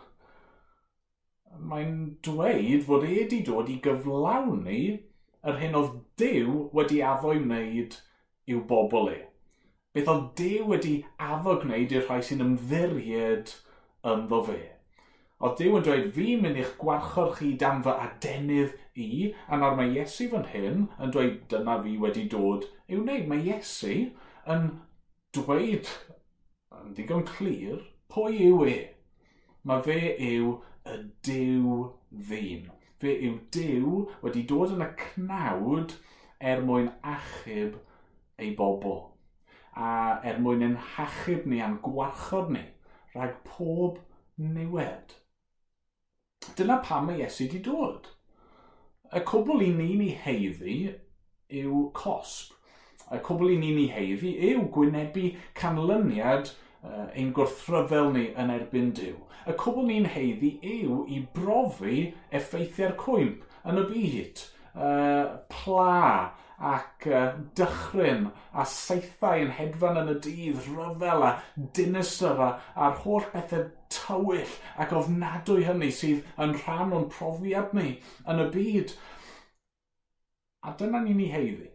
Mae'n 1.71 1.99
dweud 2.27 2.87
fod 2.87 3.07
e 3.07 3.12
wedi 3.17 3.43
dod 3.47 3.71
i 3.71 3.81
gyflawni 3.83 4.81
yr 5.47 5.59
hyn 5.61 5.77
oedd 5.79 5.99
Dyw 6.19 6.65
wedi 6.79 6.99
addo 7.07 7.35
i 7.35 7.43
wneud 7.43 7.95
i'w 8.50 8.62
bobl 8.71 9.11
e 9.12 9.19
fe 9.99 10.05
ddod 10.07 10.26
Dew 10.38 10.67
wedi 10.71 10.97
afo 11.19 11.57
gwneud 11.59 11.93
i'r 11.95 12.05
rhai 12.07 12.21
sy'n 12.23 12.43
ymddiried 12.45 13.55
ynddo 14.07 14.38
fe. 14.47 14.59
Oedd 15.43 15.57
Dew 15.59 15.78
yn 15.78 15.87
dweud, 15.87 16.07
fi'n 16.14 16.45
mynd 16.45 16.61
i'ch 16.62 16.76
gwarchor 16.78 17.33
chi 17.38 17.49
dan 17.62 17.83
fy 17.83 17.95
adenydd 18.05 18.76
i, 19.02 19.09
a 19.50 19.59
nawr 19.59 19.75
mae 19.78 19.90
Iesu 19.97 20.28
fan 20.31 20.47
hyn 20.52 20.87
yn 21.02 21.14
dweud, 21.14 21.40
dyna 21.50 21.76
fi 21.83 21.97
wedi 22.05 22.25
dod 22.31 22.69
i'w 22.87 23.00
wneud. 23.02 23.26
Mae 23.31 23.43
Iesu 23.47 23.97
yn 24.55 24.71
dweud, 25.35 25.90
yn 26.78 26.95
digon 26.99 27.26
clir, 27.33 27.83
pwy 28.14 28.38
yw 28.49 28.64
e? 28.71 28.78
Mae 29.67 29.83
fe 29.87 29.99
yw 30.31 30.55
y 30.87 30.99
Dew 31.26 31.76
ddyn. 32.31 32.71
Fe 33.02 33.19
yw 33.26 33.37
Dew 33.55 34.07
wedi 34.23 34.47
dod 34.55 34.78
yn 34.78 34.87
y 34.87 34.93
cnawd 35.02 35.99
er 36.38 36.62
mwyn 36.67 36.90
achub 37.17 37.78
ei 38.38 38.55
bobl 38.59 39.09
a 39.79 40.19
er 40.27 40.41
mwyn 40.43 40.65
ein 40.67 40.77
hachub 40.97 41.47
ni 41.47 41.63
a'n 41.63 41.79
gwarchod 41.85 42.51
ni 42.55 42.65
rhag 43.15 43.35
pob 43.47 43.99
niwed. 44.39 45.15
Dyna 46.59 46.79
pam 46.85 47.09
mae 47.09 47.23
Iesu 47.23 47.47
wedi 47.47 47.61
dod. 47.65 48.09
Y 49.15 49.23
cwbl 49.29 49.65
i 49.65 49.69
ni'n 49.75 50.03
ei 50.05 50.15
heiddi 50.25 50.79
yw 51.63 51.85
cosb. 51.97 52.55
Y 53.15 53.21
cwbl 53.25 53.55
i 53.55 53.59
ni'n 53.61 53.81
ei 53.85 53.93
heiddi 53.95 54.35
yw 54.51 54.67
gwynebu 54.75 55.31
canlyniad 55.59 56.51
uh, 56.51 57.07
ein 57.15 57.33
gwrthryfel 57.37 58.13
ni 58.17 58.27
yn 58.39 58.53
erbyn 58.55 58.93
Dyw. 58.99 59.17
Y 59.49 59.57
cwbl 59.63 59.89
ni'n 59.89 60.11
heiddi 60.13 60.57
yw 60.75 61.05
i 61.15 61.23
brofi 61.37 62.11
effeithiau'r 62.35 62.99
cwymp 63.01 63.47
yn 63.69 63.81
y 63.81 63.87
byd, 63.89 64.45
uh, 64.75 65.39
pla, 65.53 66.35
ac 66.59 67.07
uh, 67.07 67.37
dychryn 67.59 68.27
a 68.53 68.65
saethau 68.67 69.45
yn 69.45 69.53
hedfan 69.55 70.00
yn 70.03 70.11
y 70.11 70.17
dydd, 70.25 70.59
rhyfel 70.65 71.27
a 71.29 71.31
dinistyr 71.79 72.43
a, 72.43 72.49
a'r 72.75 72.99
holl 73.05 73.29
bethau 73.35 73.69
tywyll 73.95 74.57
ac 74.83 74.95
ofnadwy 75.00 75.65
hynny 75.69 75.91
sydd 75.95 76.27
yn 76.45 76.57
rhan 76.65 76.95
o'n 76.99 77.09
profiad 77.15 77.75
ni 77.79 77.95
yn 78.27 78.43
y 78.43 78.49
byd. 78.57 78.95
A 80.67 80.75
dyna 80.81 81.05
ni'n 81.05 81.23
ei 81.25 81.33
heiddi. 81.33 81.71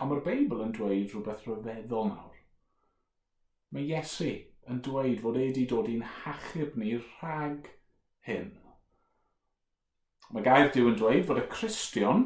Ond 0.00 0.10
mae'r 0.10 0.24
Beibl 0.26 0.62
yn 0.64 0.74
dweud 0.74 1.10
rhywbeth 1.10 1.46
rhyfeddol 1.46 2.08
nawr. 2.10 2.38
Mae 3.74 3.90
Iesu 3.90 4.30
yn 4.70 4.80
dweud 4.86 5.20
fod 5.22 5.38
e 5.38 5.48
wedi 5.48 5.66
dod 5.70 5.90
i'n 5.90 6.06
hachub 6.22 6.78
ni 6.78 6.94
rhag 6.96 7.68
hyn. 8.28 8.54
Mae 10.32 10.44
gair 10.46 10.70
diw 10.72 10.88
yn 10.90 10.96
dweud 11.00 11.26
fod 11.28 11.40
y 11.42 11.46
Cristion, 11.52 12.24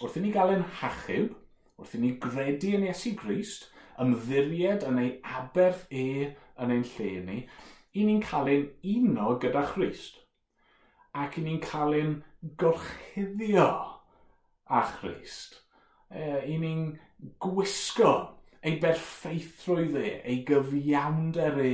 wrth 0.00 0.16
i 0.18 0.22
ni 0.24 0.32
gael 0.34 0.54
ein 0.54 0.64
hachub, 0.80 1.34
wrth 1.78 1.96
i 1.98 2.02
ni 2.02 2.14
gredu 2.22 2.72
yn 2.78 2.86
Iesu 2.88 3.12
Grist, 3.18 3.68
ymddiried 4.02 4.86
yn 4.88 5.02
ei 5.02 5.10
aberth 5.36 5.84
e 5.90 6.06
yn 6.30 6.72
ein 6.74 6.86
lle 6.94 7.10
ni, 7.26 7.42
i 7.98 8.06
ni'n 8.06 8.22
cael 8.24 8.50
ein 8.52 8.66
uno 8.94 9.36
gyda 9.42 9.64
Christ 9.72 10.22
ac 11.18 11.38
i 11.40 11.44
ni'n 11.44 11.60
cael 11.64 11.96
ein 11.98 12.10
gorchuddio 12.60 13.68
a 14.68 14.82
Christ. 14.98 15.62
E, 16.10 16.44
I 16.52 16.58
ni'n 16.60 16.92
gwisgo 17.42 18.12
ei 18.68 18.78
berffeithrwydd 18.82 19.96
e, 19.98 20.08
ei 20.28 20.40
gyfiawnder 20.48 21.58
e 21.64 21.72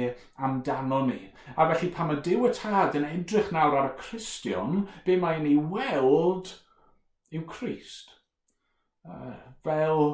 amdano 0.49 1.01
ni. 1.09 1.21
A 1.57 1.67
felly 1.71 1.91
pam 1.93 2.13
y 2.15 2.19
Dyw 2.25 2.49
y 2.49 2.53
Tad 2.57 2.97
yn 2.99 3.07
edrych 3.09 3.51
nawr 3.55 3.77
ar 3.81 3.91
y 3.91 3.95
Cristion, 4.01 4.85
be 5.07 5.17
mae'n 5.21 5.49
ei 5.51 5.59
weld 5.75 6.53
yw 7.35 7.45
Christ. 7.51 8.15
Uh, 9.05 9.33
e, 9.33 9.33
fel 9.67 10.05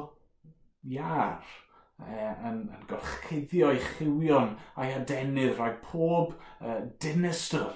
iar 0.97 1.37
uh, 1.39 2.07
e, 2.07 2.31
yn, 2.49 2.63
yn 2.75 2.87
gorchuddio 2.89 3.69
ei 3.71 3.83
chiwion 3.93 4.57
a'i 4.75 4.95
adenydd 4.97 5.53
rhag 5.55 5.77
pob 5.85 6.33
uh, 6.33 6.81
dinistyr. 7.03 7.69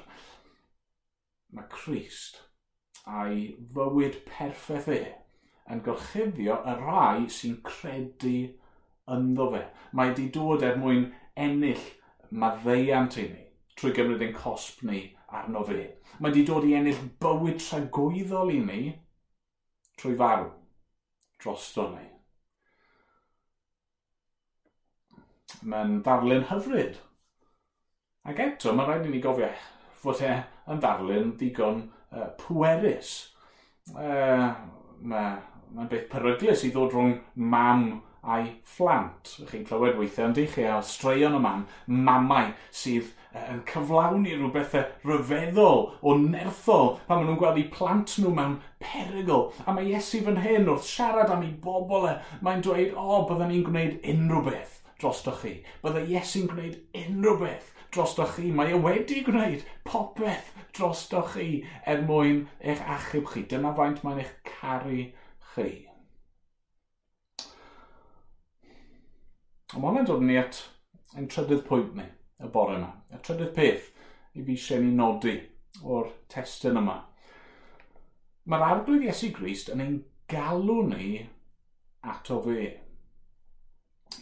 Mae 1.55 1.69
Christ 1.71 2.41
a'i 3.05 3.53
fywyd 3.75 4.19
perffaith 4.27 4.91
e 4.91 5.03
yn 5.71 5.81
gorchuddio 5.85 6.59
y 6.67 6.75
rai 6.81 7.25
sy'n 7.31 7.57
credu 7.65 8.38
ynddo 9.12 9.50
fe. 9.53 9.62
Mae 9.97 10.13
di 10.17 10.29
dod 10.33 10.63
er 10.65 10.79
mwyn 10.81 11.07
ennill 11.45 11.83
maddeiant 12.31 13.17
i 13.21 13.27
ni 13.29 13.43
trwy 13.75 13.91
gymryd 13.95 14.24
ein 14.24 14.35
cosb 14.35 14.83
ni 14.88 15.01
arno 15.35 15.63
fe. 15.67 15.85
Mae 16.19 16.33
di 16.33 16.45
dod 16.47 16.65
i 16.67 16.75
ennill 16.77 17.01
bywyd 17.21 17.59
tragwyddol 17.62 18.53
i 18.55 18.59
ni 18.63 18.81
trwy 20.00 20.15
farw 20.19 20.50
drosto 21.43 21.89
ni. 21.93 22.05
Mae'n 25.65 26.00
darlun 26.05 26.47
hyfryd. 26.50 26.97
Ac 28.25 28.39
eto, 28.41 28.74
mae'n 28.74 28.89
rhaid 28.89 29.09
i 29.09 29.13
ni 29.13 29.21
gofio 29.24 29.51
fod 30.01 30.21
e 30.25 30.31
yn 30.71 30.81
darlun 30.81 31.35
digon 31.39 31.83
uh, 31.85 32.31
pwerus. 32.41 33.12
Uh, 33.93 34.50
mae'n 35.01 35.43
ma 35.75 35.85
beth 35.91 36.07
peryglus 36.12 36.63
i 36.65 36.71
ddod 36.71 36.93
rhwng 36.93 37.15
mam 37.51 37.88
a'i 38.25 38.55
phlant. 38.75 39.36
Chi'n 39.51 39.67
clywed 39.67 40.00
weithiau 40.00 40.32
yn 40.32 40.50
chi 40.53 40.65
a 40.70 40.79
straeon 40.84 41.38
o 41.38 41.41
mam, 41.44 41.67
mamau 41.88 42.53
sydd 42.84 43.13
yn 43.36 43.62
cyflawni 43.67 44.36
rhywbeth 44.38 44.75
ryfeddol 45.08 45.82
o 46.01 46.15
nerthol 46.20 46.91
pan 47.08 47.20
maen 47.20 47.27
nhw'n 47.29 47.39
gweld 47.41 47.60
eu 47.62 47.67
plant 47.74 48.15
nhw 48.22 48.32
mewn 48.38 48.58
perygl. 48.84 49.50
A 49.65 49.75
mae 49.75 49.89
Iesu 49.91 50.22
fan 50.25 50.39
hyn 50.46 50.70
wrth 50.72 50.88
siarad 50.88 51.34
am 51.34 51.44
ei 51.46 51.53
bobl 51.65 52.08
e, 52.12 52.15
mae'n 52.46 52.63
dweud, 52.65 52.94
o, 52.96 53.05
oh, 53.05 53.25
byddwn 53.29 53.51
ni'n 53.51 53.65
gwneud 53.70 53.98
unrhyw 54.13 54.44
beth 54.50 54.77
drostoch 55.01 55.41
chi. 55.44 55.55
Bydde 55.84 56.05
Iesu'n 56.13 56.48
gwneud 56.51 56.77
unrhyw 57.01 57.41
beth 57.44 57.74
drostoch 57.96 58.38
chi. 58.38 58.51
Mae 58.55 58.75
e 58.75 58.79
wedi 58.86 59.24
gwneud 59.27 59.65
popeth 59.88 60.53
drostoch 60.77 61.36
chi 61.36 61.50
er 61.88 62.05
mwyn 62.08 62.46
eich 62.63 62.84
achub 62.98 63.27
chi. 63.34 63.44
Dyna 63.51 63.75
faint 63.75 64.03
mae'n 64.05 64.24
eich 64.24 64.34
caru 64.48 65.03
chi. 65.53 65.70
Ond 69.74 69.81
mae 69.81 69.89
hwnna'n 69.89 70.07
dod 70.10 70.24
ni 70.25 70.38
at 70.38 70.62
ein 71.17 71.27
trydydd 71.31 71.63
pwynt 71.65 71.95
ni, 71.98 72.05
y 72.38 72.50
bore 72.53 72.75
yma. 72.77 72.91
Y 73.10 73.19
trydydd 73.25 73.53
peth 73.55 73.88
i 74.36 74.43
fi 74.43 74.53
eisiau 74.53 74.84
ni 74.84 74.91
nodi 74.93 75.36
o'r 75.81 76.12
testyn 76.31 76.77
yma. 76.81 77.00
Mae'r 78.45 78.65
arglwydd 78.67 79.07
Iesu 79.07 79.31
Grist 79.34 79.72
yn 79.74 79.81
ein 79.81 79.95
galw 80.29 80.84
ni 80.91 81.24
ato 82.05 82.38
fe. 82.45 82.67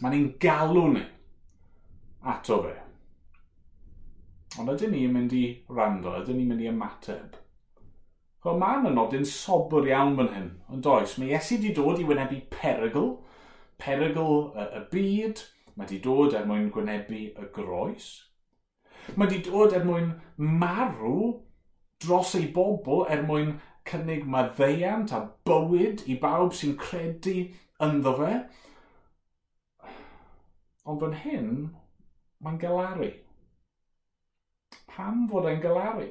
Mae'n 0.00 0.16
ein 0.16 0.30
galw 0.40 0.86
ni 0.94 1.04
ato 2.32 2.62
fe. 2.64 2.74
Ond 4.62 4.70
ydyn 4.70 4.94
ni'n 4.94 5.12
mynd 5.12 5.34
i 5.36 5.44
rando, 5.76 6.14
ydyn 6.22 6.38
ni'n 6.38 6.52
mynd 6.52 6.64
i 6.64 6.70
ymateb. 6.70 7.36
Wel, 8.44 8.58
mae 8.60 8.80
yna 8.80 8.92
nodyn 8.94 9.24
sobr 9.28 9.88
iawn 9.88 10.16
fan 10.18 10.32
hyn, 10.34 10.50
ond 10.70 10.84
does, 10.84 11.16
mae 11.18 11.32
Iesu 11.32 11.58
wedi 11.58 11.72
dod 11.76 12.00
i 12.00 12.08
wynebu 12.08 12.40
perygl, 12.52 13.14
perygl 13.84 14.36
y, 14.56 14.66
y 14.80 14.82
byd, 14.92 15.44
mae 15.74 15.84
wedi 15.86 16.00
dod 16.04 16.34
er 16.38 16.48
mwyn 16.48 16.70
gwynebu 16.74 17.20
y 17.30 17.48
groes. 17.54 18.08
Mae 19.14 19.28
wedi 19.28 19.42
dod 19.46 19.76
er 19.76 19.84
mwyn 19.86 20.12
marw 20.36 21.18
dros 22.04 22.34
ei 22.38 22.48
bobl 22.56 23.04
er 23.12 23.24
mwyn 23.28 23.54
cynnig 23.88 24.24
maddeiant 24.34 25.12
a 25.12 25.20
bywyd 25.48 26.04
i 26.08 26.16
bawb 26.20 26.54
sy'n 26.56 26.76
credu 26.80 27.36
ynddo 27.84 28.14
fe. 28.20 28.32
Ond 30.88 31.00
fan 31.04 31.16
hyn, 31.24 31.52
mae'n 32.44 32.60
galaru. 32.60 33.10
Pam 34.94 35.24
fod 35.30 35.48
e'n 35.50 35.62
galaru? 35.64 36.10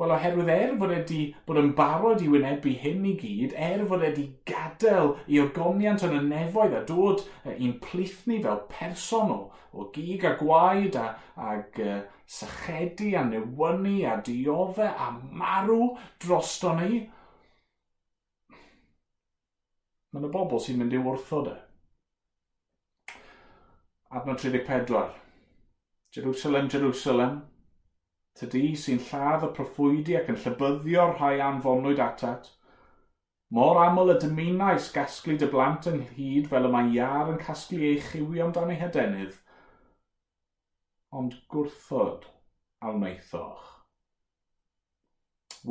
Wel, 0.00 0.14
oherwydd 0.14 0.48
er 0.48 0.70
fod 0.80 0.92
wedi 0.94 1.18
bod 1.44 1.58
yn 1.60 1.74
barod 1.76 2.22
i 2.24 2.28
wynebu 2.32 2.70
hyn 2.80 3.02
i 3.04 3.10
gyd, 3.20 3.52
er 3.52 3.82
fod 3.88 4.00
wedi 4.00 4.22
gadael 4.48 5.10
i 5.28 5.42
ogoniant 5.42 6.06
yn 6.06 6.14
y 6.16 6.20
nefoedd 6.24 6.76
a 6.78 6.80
dod 6.88 7.26
i'n 7.52 7.74
plithni 7.84 8.38
fel 8.46 8.62
person 8.70 9.34
o, 9.34 9.38
o 9.76 9.84
gig 9.92 10.24
a 10.24 10.32
gwaed 10.40 10.96
a, 10.96 11.04
ag 11.50 11.82
uh, 11.84 11.98
sychedu 12.24 13.10
a 13.20 13.26
newynu 13.28 13.98
a 14.08 14.16
diodde 14.24 14.88
a 14.88 15.10
marw 15.42 15.92
drosto 16.24 16.72
ni, 16.80 17.04
mae'n 20.16 20.30
y 20.30 20.32
bobl 20.32 20.64
sy'n 20.64 20.80
mynd 20.80 20.96
i 20.96 21.04
wrthod 21.04 21.52
e. 21.52 21.58
Adnod 24.16 24.40
34. 24.48 25.04
Jerusalem, 26.16 26.72
Jerusalem, 26.72 27.42
Tydi 28.38 28.70
sy'n 28.78 29.00
lladd 29.08 29.44
y 29.44 29.50
proffwydi 29.56 30.16
ac 30.18 30.28
yn 30.32 30.38
llybyddio 30.42 31.06
rhai 31.10 31.40
anfonwyd 31.44 32.02
atat, 32.04 32.46
mor 33.56 33.80
aml 33.82 34.12
y 34.14 34.16
dymunais 34.22 34.86
gasglu 34.94 35.34
dy 35.40 35.48
blant 35.54 35.88
ynghyd 35.90 36.46
fel 36.52 36.68
y 36.68 36.70
mae 36.74 36.92
iar 36.94 37.32
yn 37.32 37.40
casglu 37.42 37.80
ei 37.88 37.98
chiwio 38.06 38.46
amdano 38.46 38.74
ei 38.76 38.78
hedenydd, 38.84 39.34
ond 41.20 41.36
gwrthod 41.54 42.30
a 42.80 42.94
wnaethoch. 42.94 43.66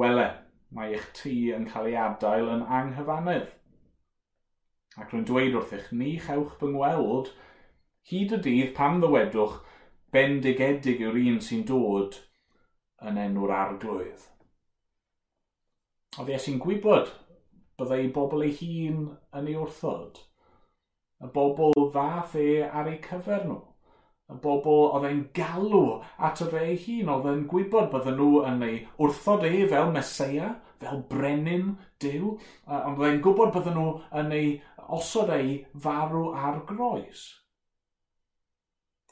Wele, 0.03 0.27
mae 0.75 0.93
eich 0.93 1.09
tŷ 1.17 1.35
yn 1.55 1.67
cael 1.71 1.89
ei 1.89 1.97
adael 2.03 2.51
yn 2.57 2.67
anghyfanedd. 2.81 3.47
Ac 4.99 5.13
rwy'n 5.13 5.25
dweud 5.29 5.55
wrth 5.57 5.77
eich 5.79 5.93
ni 5.95 6.17
chewch 6.27 6.57
fy 6.59 6.73
ngweld, 6.75 7.31
hyd 8.11 8.35
y 8.35 8.45
dydd 8.45 8.73
pan 8.77 8.99
ddywedwch, 9.01 9.61
bendigedig 10.13 11.01
yw'r 11.05 11.23
un 11.23 11.39
sy'n 11.45 11.63
dod 11.69 12.25
yn 13.07 13.19
enw'r 13.21 13.53
arglwydd. 13.55 14.25
Oedd 16.19 16.31
Iesu'n 16.33 16.59
gwybod 16.63 17.11
byddai 17.79 18.09
bobl 18.15 18.43
ei 18.43 18.53
hun 18.59 19.05
yn 19.39 19.49
ei 19.49 19.57
wrthod. 19.59 20.19
Y 21.23 21.27
bobl 21.35 21.75
ddath 21.93 22.35
e 22.39 22.47
ar 22.63 22.89
ei 22.91 22.99
cyfer 23.03 23.45
nhw. 23.47 23.59
Y 24.29 24.37
bobl 24.43 24.89
oedd 24.93 25.07
e'n 25.09 25.21
galw 25.35 25.83
at 26.27 26.41
y 26.43 26.49
fe 26.51 26.63
ei 26.71 26.79
hun, 26.83 27.11
oedd 27.15 27.29
e'n 27.31 27.45
gwybod 27.49 27.89
bydden 27.93 28.19
nhw 28.19 28.43
yn 28.49 28.65
ei 28.67 28.81
wrthod 28.99 29.45
e 29.47 29.65
fel 29.71 29.93
Mesoea, 29.95 30.51
fel 30.81 31.03
brenin 31.11 31.71
Dyw, 32.03 32.35
ond 32.67 32.99
oedd 32.99 33.07
e'n 33.09 33.23
gwybod 33.25 33.55
bydden 33.55 33.79
nhw 33.79 33.93
yn 34.21 34.35
ei 34.37 34.51
osod 34.99 35.31
ei 35.33 35.59
farw 35.85 36.29
ar 36.35 36.61
groes. 36.69 37.25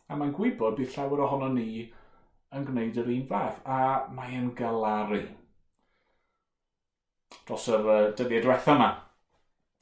A 0.08 0.16
mae'n 0.16 0.36
gwybod 0.36 0.78
bydd 0.78 0.94
llawer 0.96 1.26
ohono 1.26 1.50
ni 1.54 1.88
yn 2.56 2.66
gwneud 2.68 2.98
yr 3.02 3.12
un 3.12 3.26
fath, 3.30 3.60
a 3.66 4.08
mae'n 4.16 4.52
galaru 4.56 5.24
dros 7.48 7.68
yr 7.72 7.90
uh, 7.92 8.00
dyddiau 8.16 8.44
diwethaf 8.46 8.70
yma. 8.76 8.88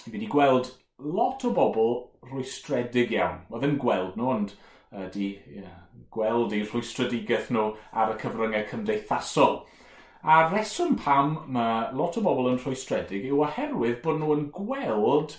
Fi 0.01 0.13
wedi 0.13 0.29
gweld 0.31 0.71
lot 1.17 1.45
o 1.45 1.51
bobl 1.53 1.95
rwystredig 2.31 3.13
iawn. 3.13 3.43
Wel 3.49 3.61
ddim 3.61 3.77
gweld 3.81 4.17
nhw, 4.17 4.31
ond 4.33 4.53
uh, 4.55 5.05
di, 5.13 5.29
yeah, 5.53 5.77
gweld 6.13 6.53
eu 6.57 6.65
rhwystredigaeth 6.65 7.51
nhw 7.53 7.71
ar 7.93 8.13
y 8.15 8.19
cyfryngau 8.21 8.67
cymdeithasol. 8.71 9.59
A 10.25 10.39
reswm 10.49 10.95
pam 10.97 11.35
mae 11.53 11.91
lot 11.97 12.17
o 12.17 12.23
bobl 12.25 12.49
yn 12.53 12.61
rhwystredig 12.61 13.27
yw 13.29 13.43
oherwydd 13.45 14.01
bod 14.05 14.21
nhw 14.21 14.31
yn 14.39 14.47
gweld 14.55 15.37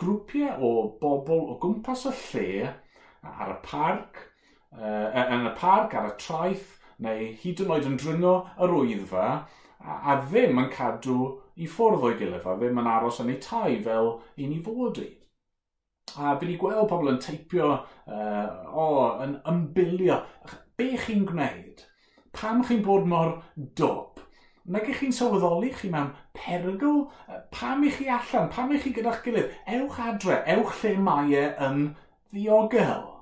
grwpiau 0.00 0.64
o 0.64 0.72
bobl 1.02 1.50
o 1.52 1.58
gwmpas 1.60 2.06
y 2.08 2.14
lle 2.22 2.70
ar 3.34 3.52
y 3.52 3.58
parc, 3.66 4.22
uh, 4.78 5.24
yn 5.24 5.48
y 5.50 5.54
parc 5.58 5.96
ar 5.98 6.10
y 6.10 6.14
traeth 6.20 6.72
neu 7.04 7.32
hyd 7.42 7.64
yn 7.64 7.74
oed 7.74 7.88
yn 7.90 7.98
dringo 8.00 8.34
yr 8.64 8.74
wyddfa 8.74 9.26
a, 9.30 9.96
a 10.12 10.16
ddim 10.24 10.60
yn 10.62 10.70
cadw 10.74 11.18
i 11.60 11.68
ffwrdd 11.70 12.06
o'i 12.08 12.16
gilydd 12.20 12.48
a 12.48 12.56
ddim 12.58 12.80
yn 12.82 12.90
aros 12.90 13.20
yn 13.22 13.32
ei 13.34 13.40
tai 13.42 13.76
fel 13.84 14.16
i 14.40 14.48
ni 14.50 14.60
fod 14.64 15.00
i. 15.02 15.10
A 16.14 16.34
fi 16.38 16.46
wedi 16.46 16.56
gweld 16.60 16.88
pobl 16.90 17.10
yn 17.10 17.20
teipio, 17.22 17.70
uh, 18.06 18.48
o, 18.70 18.86
yn 19.24 19.38
ymbilio, 19.50 20.20
be 20.78 20.90
chi'n 21.00 21.24
gwneud? 21.26 21.82
Pam 22.34 22.62
chi'n 22.66 22.82
bod 22.84 23.08
mor 23.10 23.38
dop? 23.78 24.20
Nag 24.64 24.86
ych 24.90 25.00
chi'n 25.02 25.14
sylweddoli 25.14 25.72
chi 25.76 25.90
mewn 25.92 26.12
perygl? 26.36 27.02
Pam 27.54 27.84
i 27.84 27.90
chi 27.94 28.08
allan? 28.10 28.50
Pam 28.52 28.72
i 28.74 28.78
chi 28.82 28.94
gyda'ch 28.96 29.22
gilydd? 29.26 29.50
Ewch 29.78 29.98
adre, 30.02 30.38
ewch 30.54 30.78
lle 30.82 30.94
mae 31.08 31.34
e 31.40 31.48
yn 31.66 31.82
ddiogel. 32.32 33.13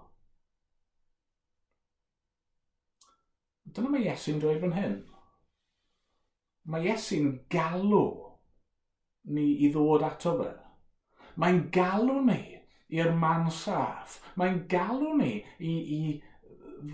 Dyna 3.73 3.93
mae 3.93 4.05
Iesu'n 4.09 4.41
dweud 4.43 4.61
fan 4.63 4.77
hyn. 4.77 4.99
Mae 6.69 6.89
Iesu'n 6.91 7.31
galw 7.53 8.03
ni 9.37 9.47
i 9.65 9.71
ddod 9.73 10.05
ato 10.07 10.35
fe. 10.41 10.51
Mae'n 11.41 11.63
galw 11.75 12.19
ni 12.27 12.43
i'r 12.93 13.13
man 13.17 13.49
saff. 13.51 14.19
Mae'n 14.37 14.63
galw 14.73 15.15
ni 15.17 15.33
i, 15.59 15.73
i 15.73 16.01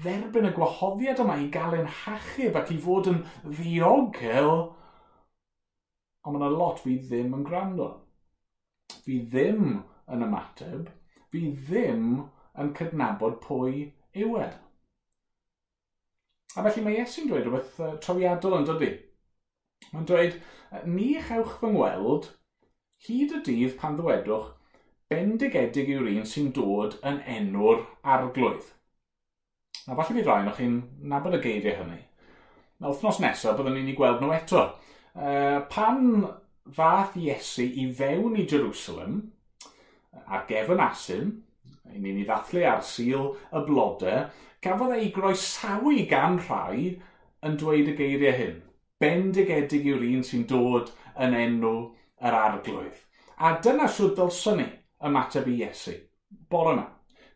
dderbyn 0.04 0.46
y 0.50 0.52
gwahoddiad 0.54 1.22
yma 1.24 1.38
i 1.42 1.48
gael 1.52 1.78
ein 1.78 1.90
hachub 2.04 2.58
ac 2.60 2.70
i 2.74 2.78
fod 2.84 3.10
yn 3.12 3.22
ddiogel. 3.46 4.52
Ond 6.22 6.36
mae 6.36 6.44
yna 6.44 6.52
lot 6.54 6.82
fi 6.84 6.98
ddim 7.02 7.34
yn 7.38 7.44
gwrando. 7.48 7.90
Fi 9.02 9.18
ddim 9.32 9.80
yn 10.14 10.24
ymateb. 10.28 10.92
Fi 11.32 11.44
ddim 11.56 12.08
yn 12.58 12.74
cydnabod 12.78 13.40
pwy 13.42 13.88
yw 14.18 14.38
e. 14.44 14.48
A 16.58 16.64
felly 16.66 16.82
mae 16.82 16.98
Iesu'n 16.98 17.28
dweud 17.30 17.44
rhywbeth 17.46 17.76
uh, 17.78 17.92
trawiadol 18.02 18.56
yn 18.56 18.64
dydy. 18.66 18.88
Mae'n 19.92 20.06
dweud, 20.10 20.38
ni 20.90 21.12
chewch 21.28 21.52
fy 21.60 21.70
ngweld 21.70 22.32
hyd 23.06 23.36
y 23.36 23.42
dydd 23.46 23.76
pan 23.78 23.94
ddwedwch 23.98 24.48
bendigedig 25.12 25.92
yw'r 25.94 26.10
un 26.10 26.26
sy'n 26.26 26.50
dod 26.56 26.98
yn 27.06 27.20
enw'r 27.36 27.84
arglwydd. 28.14 28.66
Na 29.86 29.96
falle 29.96 30.18
bydd 30.18 30.26
rhaid 30.26 30.50
o'ch 30.50 30.58
chi'n 30.58 30.76
nabod 31.12 31.38
y 31.38 31.42
geiriau 31.46 31.78
hynny. 31.78 32.02
Na 32.82 32.90
wythnos 32.90 33.22
nesaf 33.22 33.56
byddwn 33.56 33.78
ni'n 33.78 33.92
ei 33.92 33.96
gweld 34.00 34.20
nhw 34.24 34.34
eto. 34.34 34.64
Uh, 35.14 35.62
pan 35.70 36.26
fath 36.74 37.14
Iesu 37.22 37.64
i 37.64 37.86
fewn 38.00 38.36
i 38.36 38.44
Jerusalem 38.50 39.20
ar 40.26 40.42
gefn 40.50 40.82
asyn, 40.84 41.36
i 41.94 42.00
ni'n 42.00 42.20
ei 42.22 42.26
ddathlu 42.28 42.64
ar 42.68 42.82
syl 42.86 43.30
y 43.52 43.62
blodau, 43.66 44.26
gafodd 44.64 44.96
ei 44.96 45.10
groesawu 45.14 45.94
gan 46.10 46.38
rhai 46.42 46.96
yn 47.46 47.56
dweud 47.60 47.92
y 47.92 47.96
geiriau 47.98 48.36
hyn. 48.40 48.58
Bendigedig 48.98 49.86
yw'r 49.86 50.04
un 50.08 50.26
sy'n 50.26 50.44
dod 50.50 50.90
yn 51.24 51.36
enw 51.38 51.74
yr 52.18 52.38
arglwydd. 52.42 53.02
A 53.38 53.54
dyna 53.62 53.86
sŵr 53.86 54.14
ddylswn 54.16 54.58
ni 54.58 54.68
ymateb 55.08 55.46
i 55.50 55.60
Iesu. 55.62 55.94
Bore 56.50 56.74
yma 56.74 56.86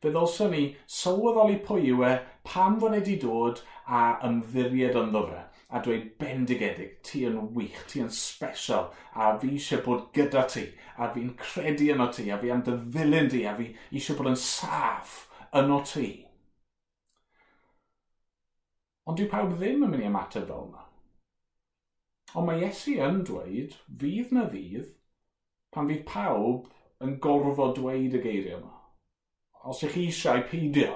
fe 0.02 0.10
ddylswn 0.10 0.52
ni 0.54 0.64
sylweddoli 0.98 1.62
pwy 1.66 1.88
yw 1.94 2.04
e, 2.10 2.12
pam 2.48 2.78
fo'n 2.82 2.98
wedi 2.98 3.16
dod 3.22 3.62
a 3.86 4.04
ymddiried 4.28 4.98
ynddo 4.98 5.26
fe 5.30 5.46
a 5.72 5.80
dweud 5.80 6.08
bendigedig, 6.20 6.98
ti 7.06 7.22
yn 7.24 7.38
wych, 7.56 7.78
ti 7.88 8.02
yn 8.04 8.10
special, 8.12 8.90
a 9.16 9.30
fi 9.40 9.54
eisiau 9.56 9.80
bod 9.86 10.10
gyda 10.16 10.42
ti, 10.52 10.66
a 11.00 11.08
fi'n 11.14 11.30
credu 11.40 11.88
yno 11.94 12.10
ti, 12.12 12.26
a 12.28 12.36
fi 12.42 12.52
am 12.52 12.60
dy 12.66 12.74
ddilyn 12.92 13.30
di, 13.32 13.46
a 13.48 13.54
fi 13.56 13.70
eisiau 13.88 14.18
bod 14.18 14.28
yn 14.34 14.36
saff 14.42 15.14
yno 15.62 15.80
ti. 15.88 16.10
Ond 19.08 19.18
dyw 19.18 19.30
pawb 19.32 19.56
ddim 19.56 19.86
yn 19.86 19.94
mynd 19.94 20.04
i 20.04 20.10
ymateb 20.10 20.44
fel 20.50 20.68
yna. 20.68 20.84
Ond 22.36 22.48
mae 22.48 22.60
Iesu 22.66 22.98
yn 23.08 23.24
dweud, 23.28 23.72
fydd 24.02 24.36
na 24.36 24.44
ddydd, 24.52 24.92
pan 25.72 25.88
fydd 25.88 26.04
pawb 26.08 26.68
yn 27.02 27.16
gorfod 27.24 27.78
dweud 27.80 28.20
y 28.20 28.20
geiriau 28.28 28.60
yma 28.60 28.81
os 29.68 29.82
ych 29.86 29.94
chi 29.94 30.06
eisiau 30.10 30.44
peidio, 30.50 30.94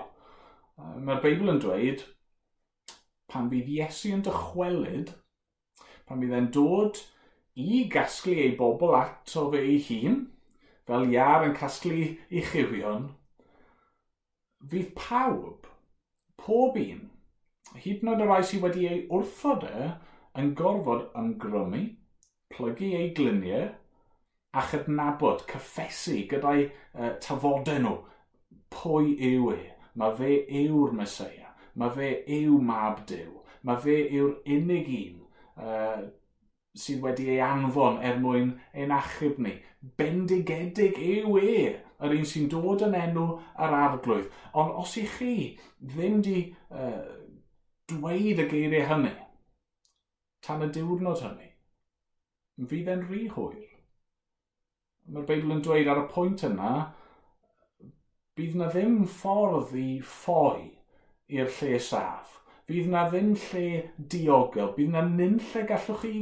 mae'r 0.77 1.23
Beibl 1.25 1.53
yn 1.53 1.61
dweud, 1.63 2.03
pan 3.31 3.51
fydd 3.53 3.69
Iesu 3.75 4.13
yn 4.17 4.25
dychwelyd, 4.27 5.13
pan 6.09 6.23
fydd 6.23 6.35
e'n 6.39 6.49
dod 6.55 7.01
i 7.67 7.85
gasglu 7.93 8.37
ei 8.47 8.57
bobl 8.59 8.97
ato 8.99 9.47
fe 9.53 9.63
ei 9.65 9.79
hun, 9.89 10.19
fel 10.87 11.07
iar 11.13 11.47
yn 11.47 11.55
casglu 11.59 12.03
ei 12.07 12.43
chiwion, 12.51 13.09
fydd 14.71 14.93
pawb, 14.99 15.71
pob 16.43 16.77
un, 16.83 17.07
hyd 17.77 18.05
yn 18.05 18.13
oed 18.13 18.23
y 18.25 18.29
rai 18.29 18.43
sydd 18.47 18.67
wedi 18.67 18.87
ei 18.91 19.01
wrthod 19.11 19.67
e, 19.71 19.89
yn 20.41 20.53
gorfod 20.59 21.09
ymgrymu, 21.19 21.83
plygu 22.53 22.93
ei 22.99 23.11
gliniau, 23.17 23.71
a 24.57 24.63
chydnabod, 24.71 25.43
cyffesu 25.51 26.23
gyda'i 26.31 26.69
uh, 26.69 27.11
tafodau 27.21 27.81
nhw 27.83 27.97
pwy 28.75 29.17
yw 29.33 29.51
e. 29.55 29.63
Mae 29.97 30.15
fe 30.19 30.33
yw'r 30.63 30.95
Mesoea. 30.97 31.53
Mae 31.77 31.93
fe 31.97 32.13
yw 32.39 32.61
mab 32.71 33.03
Dyw. 33.09 33.33
Mae 33.67 33.81
fe 33.83 33.97
yw'r 34.17 34.37
unig 34.57 34.91
un 34.97 35.21
uh, 35.63 36.05
sydd 36.77 37.03
wedi 37.05 37.31
ei 37.33 37.41
anfon 37.45 37.99
er 38.05 38.21
mwyn 38.21 38.55
ein 38.77 38.95
achub 38.95 39.41
ni. 39.43 39.57
Bendigedig 39.99 40.99
yw 41.01 41.39
e, 41.41 41.61
yr 42.05 42.17
un 42.17 42.27
sy'n 42.29 42.49
dod 42.53 42.85
yn 42.87 42.97
enw 42.99 43.27
yr 43.67 43.77
arglwydd. 43.81 44.29
Ond 44.61 44.75
os 44.83 44.97
i 45.01 45.07
chi 45.17 45.37
ddim 45.81 46.21
di 46.25 46.39
uh, 46.71 47.07
dweud 47.93 48.43
y 48.43 48.49
geiriau 48.51 48.89
hynny, 48.91 49.15
tan 50.45 50.65
y 50.67 50.71
diwrnod 50.75 51.23
hynny, 51.25 51.49
fydd 52.71 52.93
e'n 52.93 53.07
rhy 53.07 53.27
hwyr. 53.33 53.65
Mae'r 55.07 55.27
Beibl 55.29 55.55
yn 55.55 55.63
dweud 55.65 55.89
ar 55.93 56.03
y 56.03 56.07
pwynt 56.11 56.45
yna, 56.49 56.73
bydd 58.37 58.57
na 58.61 58.71
ddim 58.73 58.99
ffordd 59.09 59.75
i 59.81 59.89
ffoi 60.15 60.67
i'r 61.37 61.53
lle 61.59 61.79
saff. 61.91 62.35
Bydd 62.67 62.91
na 62.93 63.05
ddim 63.11 63.35
lle 63.39 63.67
diogel, 64.15 64.73
bydd 64.77 64.93
na 64.95 65.05
nyn 65.07 65.39
lle 65.51 65.63
gallwch 65.71 66.03
chi 66.03 66.15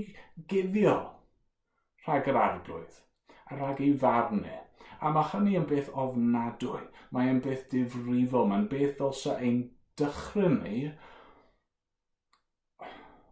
guddio 0.53 0.99
rhag 2.05 2.29
yr 2.31 2.39
arglwydd 2.41 3.01
a 3.49 3.57
rhag 3.57 3.81
ei 3.85 3.95
farnau. 4.05 4.61
A 5.05 5.11
mae 5.13 5.31
hynny 5.33 5.57
yn 5.61 5.67
beth 5.69 5.91
ofnadwy, 6.03 6.83
mae 7.13 7.33
yn 7.33 7.41
beth 7.45 7.67
difrifol, 7.73 8.47
mae'n 8.51 8.69
beth 8.71 8.95
ddylsa 9.01 9.39
ein 9.47 9.59
dychryn 10.01 10.61
ni, 10.65 10.85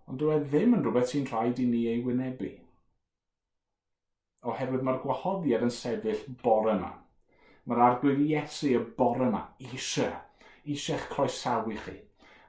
ond 0.08 0.20
dyw 0.20 0.34
e 0.34 0.40
ddim 0.42 0.76
yn 0.76 0.84
rhywbeth 0.84 1.12
sy'n 1.12 1.28
rhaid 1.30 1.62
i 1.62 1.68
ni 1.68 1.84
ei 1.92 2.02
wynebu. 2.04 2.50
Oherwydd 4.52 4.84
mae'r 4.88 5.00
gwahoddiad 5.04 5.64
yn 5.68 5.72
sefyll 5.72 6.26
bore 6.42 6.74
yma 6.74 6.92
mae'r 7.68 7.82
arglwydd 7.86 8.22
Iesu 8.26 8.72
y 8.76 8.80
bore 8.98 9.28
yma 9.28 9.42
eisiau, 9.62 10.14
eisiau'ch 10.66 11.08
croesawu 11.12 11.76
chi. 11.84 11.98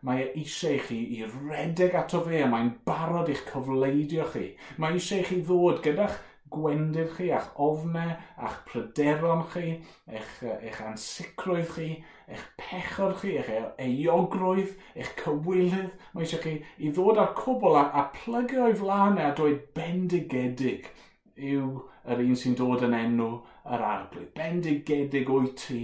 Mae 0.04 0.24
e 0.24 0.30
eisiau 0.42 0.80
chi 0.88 1.00
i 1.18 1.24
redeg 1.32 1.94
ato 1.96 2.20
fe 2.26 2.42
a 2.44 2.48
mae'n 2.52 2.72
barod 2.88 3.30
i'ch 3.32 3.44
cyfleidio 3.52 4.26
chi. 4.34 4.48
Mae 4.82 4.98
eisiau 4.98 5.26
chi 5.28 5.38
ddod 5.46 5.84
gyda'ch 5.86 6.18
gwendyr 6.54 7.08
chi, 7.16 7.30
a'ch 7.34 7.54
ofnau, 7.66 8.12
a'ch 8.38 8.58
pryderon 8.68 9.46
chi, 9.54 9.78
eich, 10.10 10.34
eich 10.54 10.82
ansicrwydd 10.86 11.72
chi, 11.76 11.88
eich 12.28 12.44
pechor 12.60 13.16
chi, 13.22 13.38
eich 13.40 13.54
eogrwydd, 13.86 14.76
eich 14.98 15.14
cywilydd. 15.22 15.96
Mae 16.14 16.28
eisiau 16.28 16.44
chi 16.44 16.58
i 16.78 16.92
ddod 16.94 17.22
â'r 17.22 17.34
cwbl 17.40 17.80
a, 17.80 17.88
a 18.02 18.06
plygio 18.18 18.68
o'i 18.68 18.78
flaen 18.82 19.22
e 19.22 19.26
a 19.30 19.32
dweud 19.38 19.64
bendigedig 19.78 20.92
yw 21.34 21.72
yr 22.04 22.22
un 22.28 22.38
sy'n 22.38 22.60
dod 22.60 22.84
yn 22.86 22.98
enw 22.98 23.32
yr 23.72 23.84
arglwydd, 23.88 24.32
bendigedig 24.36 25.30
o'i 25.32 25.52
ti, 25.60 25.82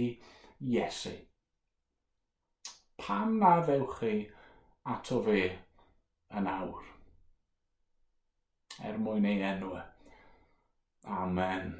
Iesu. 0.60 1.12
Pam 3.00 3.38
na 3.40 3.54
ddewch 3.64 3.94
chi 4.00 4.14
ato 4.94 5.20
fe 5.24 5.44
yn 6.36 6.48
awr? 6.50 6.82
Er 8.84 8.98
mwyn 9.00 9.28
ei 9.28 9.40
enw. 9.52 9.72
E. 9.78 9.86
Amen. 11.20 11.72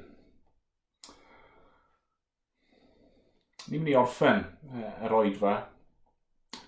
Ni'n 3.67 3.77
mynd 3.77 3.91
i 3.93 3.95
orffen 3.99 4.41
yr 5.05 5.13
oedfa 5.19 5.53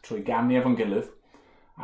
trwy 0.05 0.21
ganu 0.27 0.59
efo'n 0.59 0.77
gilydd 0.77 1.09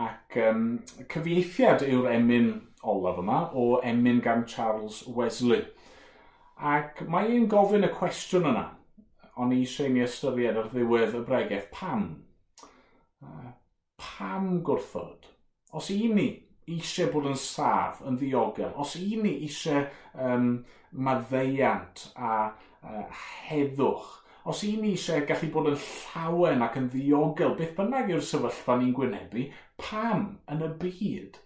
ac 0.05 0.37
um, 0.45 0.65
cyfieithiad 1.09 1.81
yw'r 1.87 2.11
emyn 2.13 2.51
olaf 2.93 3.17
yma 3.23 3.41
o 3.57 3.65
emyn 3.93 4.21
gan 4.25 4.45
Charles 4.53 5.01
Wesley– 5.17 5.65
Ac 6.59 7.05
mae 7.07 7.29
e'n 7.31 7.45
gofyn 7.47 7.87
y 7.87 7.89
cwestiwn 7.93 8.49
yna, 8.49 8.65
o'n 9.39 9.53
i 9.55 9.61
eisiau 9.63 9.91
ni 9.93 10.01
ystyried 10.03 10.57
ar 10.59 10.65
ddiwedd 10.73 11.13
y 11.15 11.21
bregaeth, 11.23 11.69
pam? 11.71 12.01
Pam 14.03 14.49
gwrthod? 14.67 15.29
Os 15.79 15.87
i 15.93 16.01
ni 16.11 16.25
eisiau 16.67 17.13
bod 17.13 17.29
yn 17.31 17.39
saf, 17.39 18.01
yn 18.03 18.17
ddiogel, 18.19 18.73
os 18.75 18.97
i 18.99 19.15
ni 19.21 19.37
eisiau 19.45 19.85
um, 20.19 20.49
maddeiant 21.07 22.03
a 22.19 22.33
uh, 22.49 23.05
heddwch, 23.47 24.09
os 24.51 24.63
i 24.67 24.73
ni 24.81 24.91
eisiau 24.97 25.23
gallu 25.29 25.51
bod 25.53 25.71
yn 25.71 25.79
llawen 25.85 26.65
ac 26.65 26.75
yn 26.81 26.89
ddiogel, 26.91 27.55
beth 27.61 27.75
bynnag 27.79 28.11
yw'r 28.11 28.25
sefyllfa 28.33 28.75
ni'n 28.81 28.95
gwynebu, 28.99 29.47
pam 29.79 30.27
yn 30.51 30.67
y 30.67 30.73
byd 30.83 31.39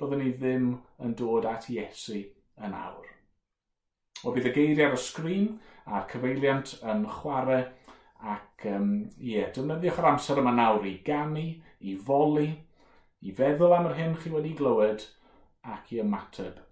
byddwn 0.00 0.24
ni 0.24 0.32
ddim 0.38 0.72
yn 1.04 1.18
dod 1.20 1.52
at 1.52 1.68
Iesu 1.74 2.22
yn 2.64 2.80
awr? 2.80 3.13
O 4.24 4.32
bydd 4.32 4.50
y 4.50 4.52
geiriau 4.56 4.90
ar 4.90 4.96
y 4.96 5.00
sgrin 5.04 5.48
a'r 5.84 6.06
cyfeiliant 6.10 6.76
yn 6.92 7.02
chwarae 7.18 7.64
ac 8.34 8.64
um, 8.70 8.92
ie, 9.20 9.42
defnyddiwch 9.52 9.98
yr 10.00 10.08
amser 10.10 10.40
yma 10.40 10.54
nawr 10.56 10.86
i 10.88 10.94
ganu, 11.04 11.44
i 11.84 11.96
foli, 12.06 12.48
i 13.20 13.34
feddwl 13.36 13.74
am 13.76 13.90
yr 13.90 13.98
hyn 13.98 14.16
chi 14.20 14.32
wedi 14.32 14.54
glywed 14.56 15.04
ac 15.74 15.92
i 15.92 16.00
ymateb. 16.00 16.62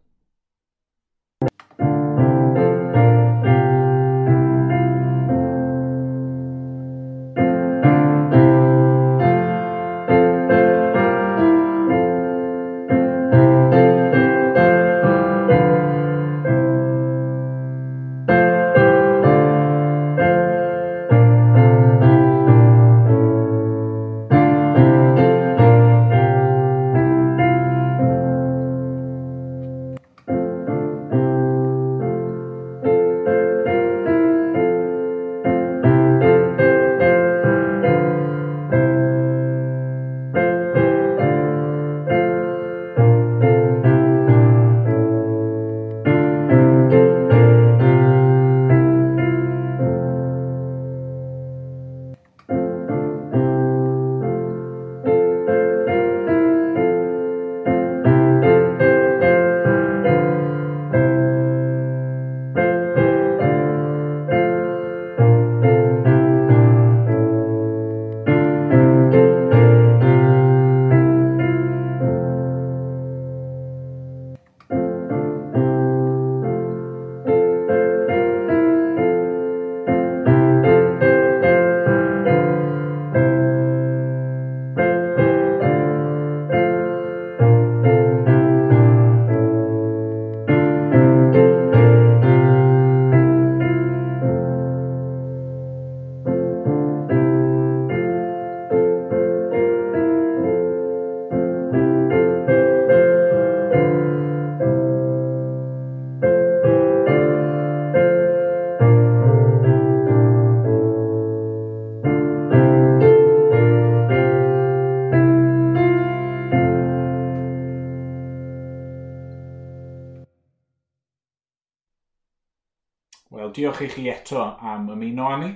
diolch 123.63 123.83
i 123.87 123.89
chi 123.95 124.09
eto 124.11 124.43
am 124.75 124.89
ymuno 124.91 125.27
â 125.31 125.35
ni. 125.39 125.51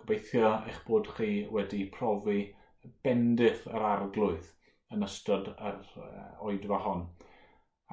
Gobeithio 0.00 0.48
eich 0.66 0.78
bod 0.86 1.06
chi 1.14 1.28
wedi 1.54 1.84
profi 1.96 2.40
bendith 3.04 3.68
yr 3.70 3.84
arglwydd 3.90 4.48
yn 4.94 5.06
ystod 5.06 5.52
yr 5.54 5.78
oedfa 6.48 6.80
hon. 6.86 7.04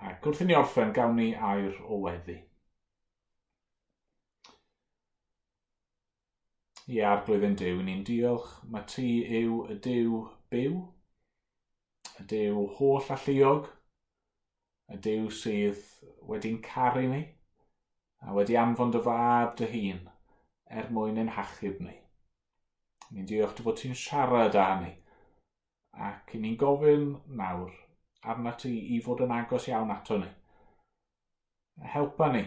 Ac 0.10 0.26
wrth 0.26 0.42
i 0.42 0.48
ni 0.50 0.58
orffen, 0.58 0.94
gawn 0.98 1.14
ni 1.20 1.28
air 1.52 1.78
o 1.86 2.00
weddi. 2.06 2.40
I 6.90 7.04
arglwydd 7.12 7.46
yn 7.52 7.60
diw, 7.62 7.86
ni'n 7.86 8.02
diolch. 8.10 8.50
Mae 8.74 8.90
ti 8.96 9.08
yw 9.42 9.62
y 9.70 9.78
diw 9.86 10.24
byw, 10.54 10.82
y 12.20 12.28
diw 12.34 12.66
holl 12.80 13.14
alluog, 13.18 13.70
y 14.90 15.00
diw 15.08 15.30
sydd 15.44 15.86
wedi'n 16.30 16.60
caru 16.66 17.06
ni, 17.14 17.24
a 18.26 18.34
wedi 18.38 18.58
anfon 18.60 18.94
dy 18.94 19.02
fab 19.08 19.56
dy 19.60 19.70
hun 19.74 20.02
er 20.80 20.90
mwyn 20.96 21.20
ein 21.22 21.32
hachub 21.38 21.80
ni. 21.84 21.96
Ni'n 23.12 23.30
diolch 23.30 23.56
dy 23.58 23.66
fod 23.66 23.80
ti'n 23.80 23.98
siarad 24.00 24.58
â 24.58 24.68
ni, 24.82 24.92
ac 26.10 26.34
ni'n 26.40 26.60
gofyn 26.60 27.10
nawr 27.40 27.74
arna 28.34 28.54
ti 28.64 28.74
i 28.96 29.00
fod 29.06 29.24
yn 29.26 29.34
agos 29.38 29.68
iawn 29.70 29.92
ato 29.94 30.18
ni. 30.22 30.30
Helpa 31.96 32.30
ni 32.34 32.44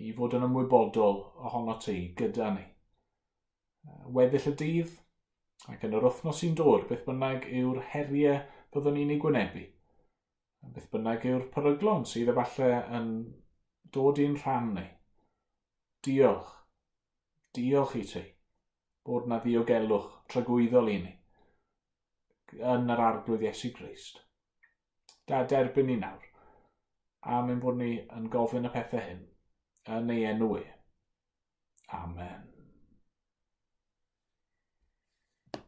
i 0.00 0.12
fod 0.16 0.34
yn 0.36 0.46
ymwybodol 0.46 1.20
ohono 1.46 1.76
ti 1.84 1.96
gyda 2.18 2.50
ni. 2.56 2.64
Weddill 4.16 4.48
y 4.50 4.54
dydd, 4.62 4.94
ac 5.72 5.84
yn 5.86 5.96
yr 5.96 6.06
wythnos 6.08 6.40
sy'n 6.42 6.56
dod, 6.58 6.86
beth 6.88 7.04
bynnag 7.06 7.46
yw'r 7.60 7.82
heriau 7.92 8.40
byddwn 8.74 8.96
ni'n 8.96 9.12
ei 9.14 9.20
gwynebu. 9.22 9.64
Beth 10.74 10.88
bynnag 10.92 11.26
yw'r 11.28 11.46
peryglon 11.54 12.06
sydd 12.08 12.32
efallai 12.32 12.72
yn 12.98 13.12
dod 13.96 14.20
i'n 14.24 14.36
rhan 14.42 14.74
ni. 14.76 14.86
Diolch. 16.06 16.52
Diolch 17.54 17.96
i 18.00 18.04
ti 18.12 18.26
bod 19.06 19.26
na 19.30 19.40
ddiogelwch 19.42 20.10
trygwyddol 20.30 20.90
i 20.92 20.98
ni 21.04 21.14
yn 22.74 22.92
yr 22.94 23.02
arglwydd 23.06 23.46
Iesu 23.46 23.70
Grist. 23.76 24.20
Da 25.30 25.42
derbyn 25.52 25.86
ni 25.90 25.96
nawr, 26.00 26.26
a 27.22 27.40
mynd 27.46 27.62
bod 27.64 27.78
ni 27.80 27.92
yn 28.18 28.30
gofyn 28.34 28.68
y 28.70 28.72
pethau 28.76 29.04
hyn 29.06 29.26
yn 29.98 30.14
ei 30.16 30.26
enw 30.32 30.52
e. 30.58 30.64
Amen. 32.00 32.49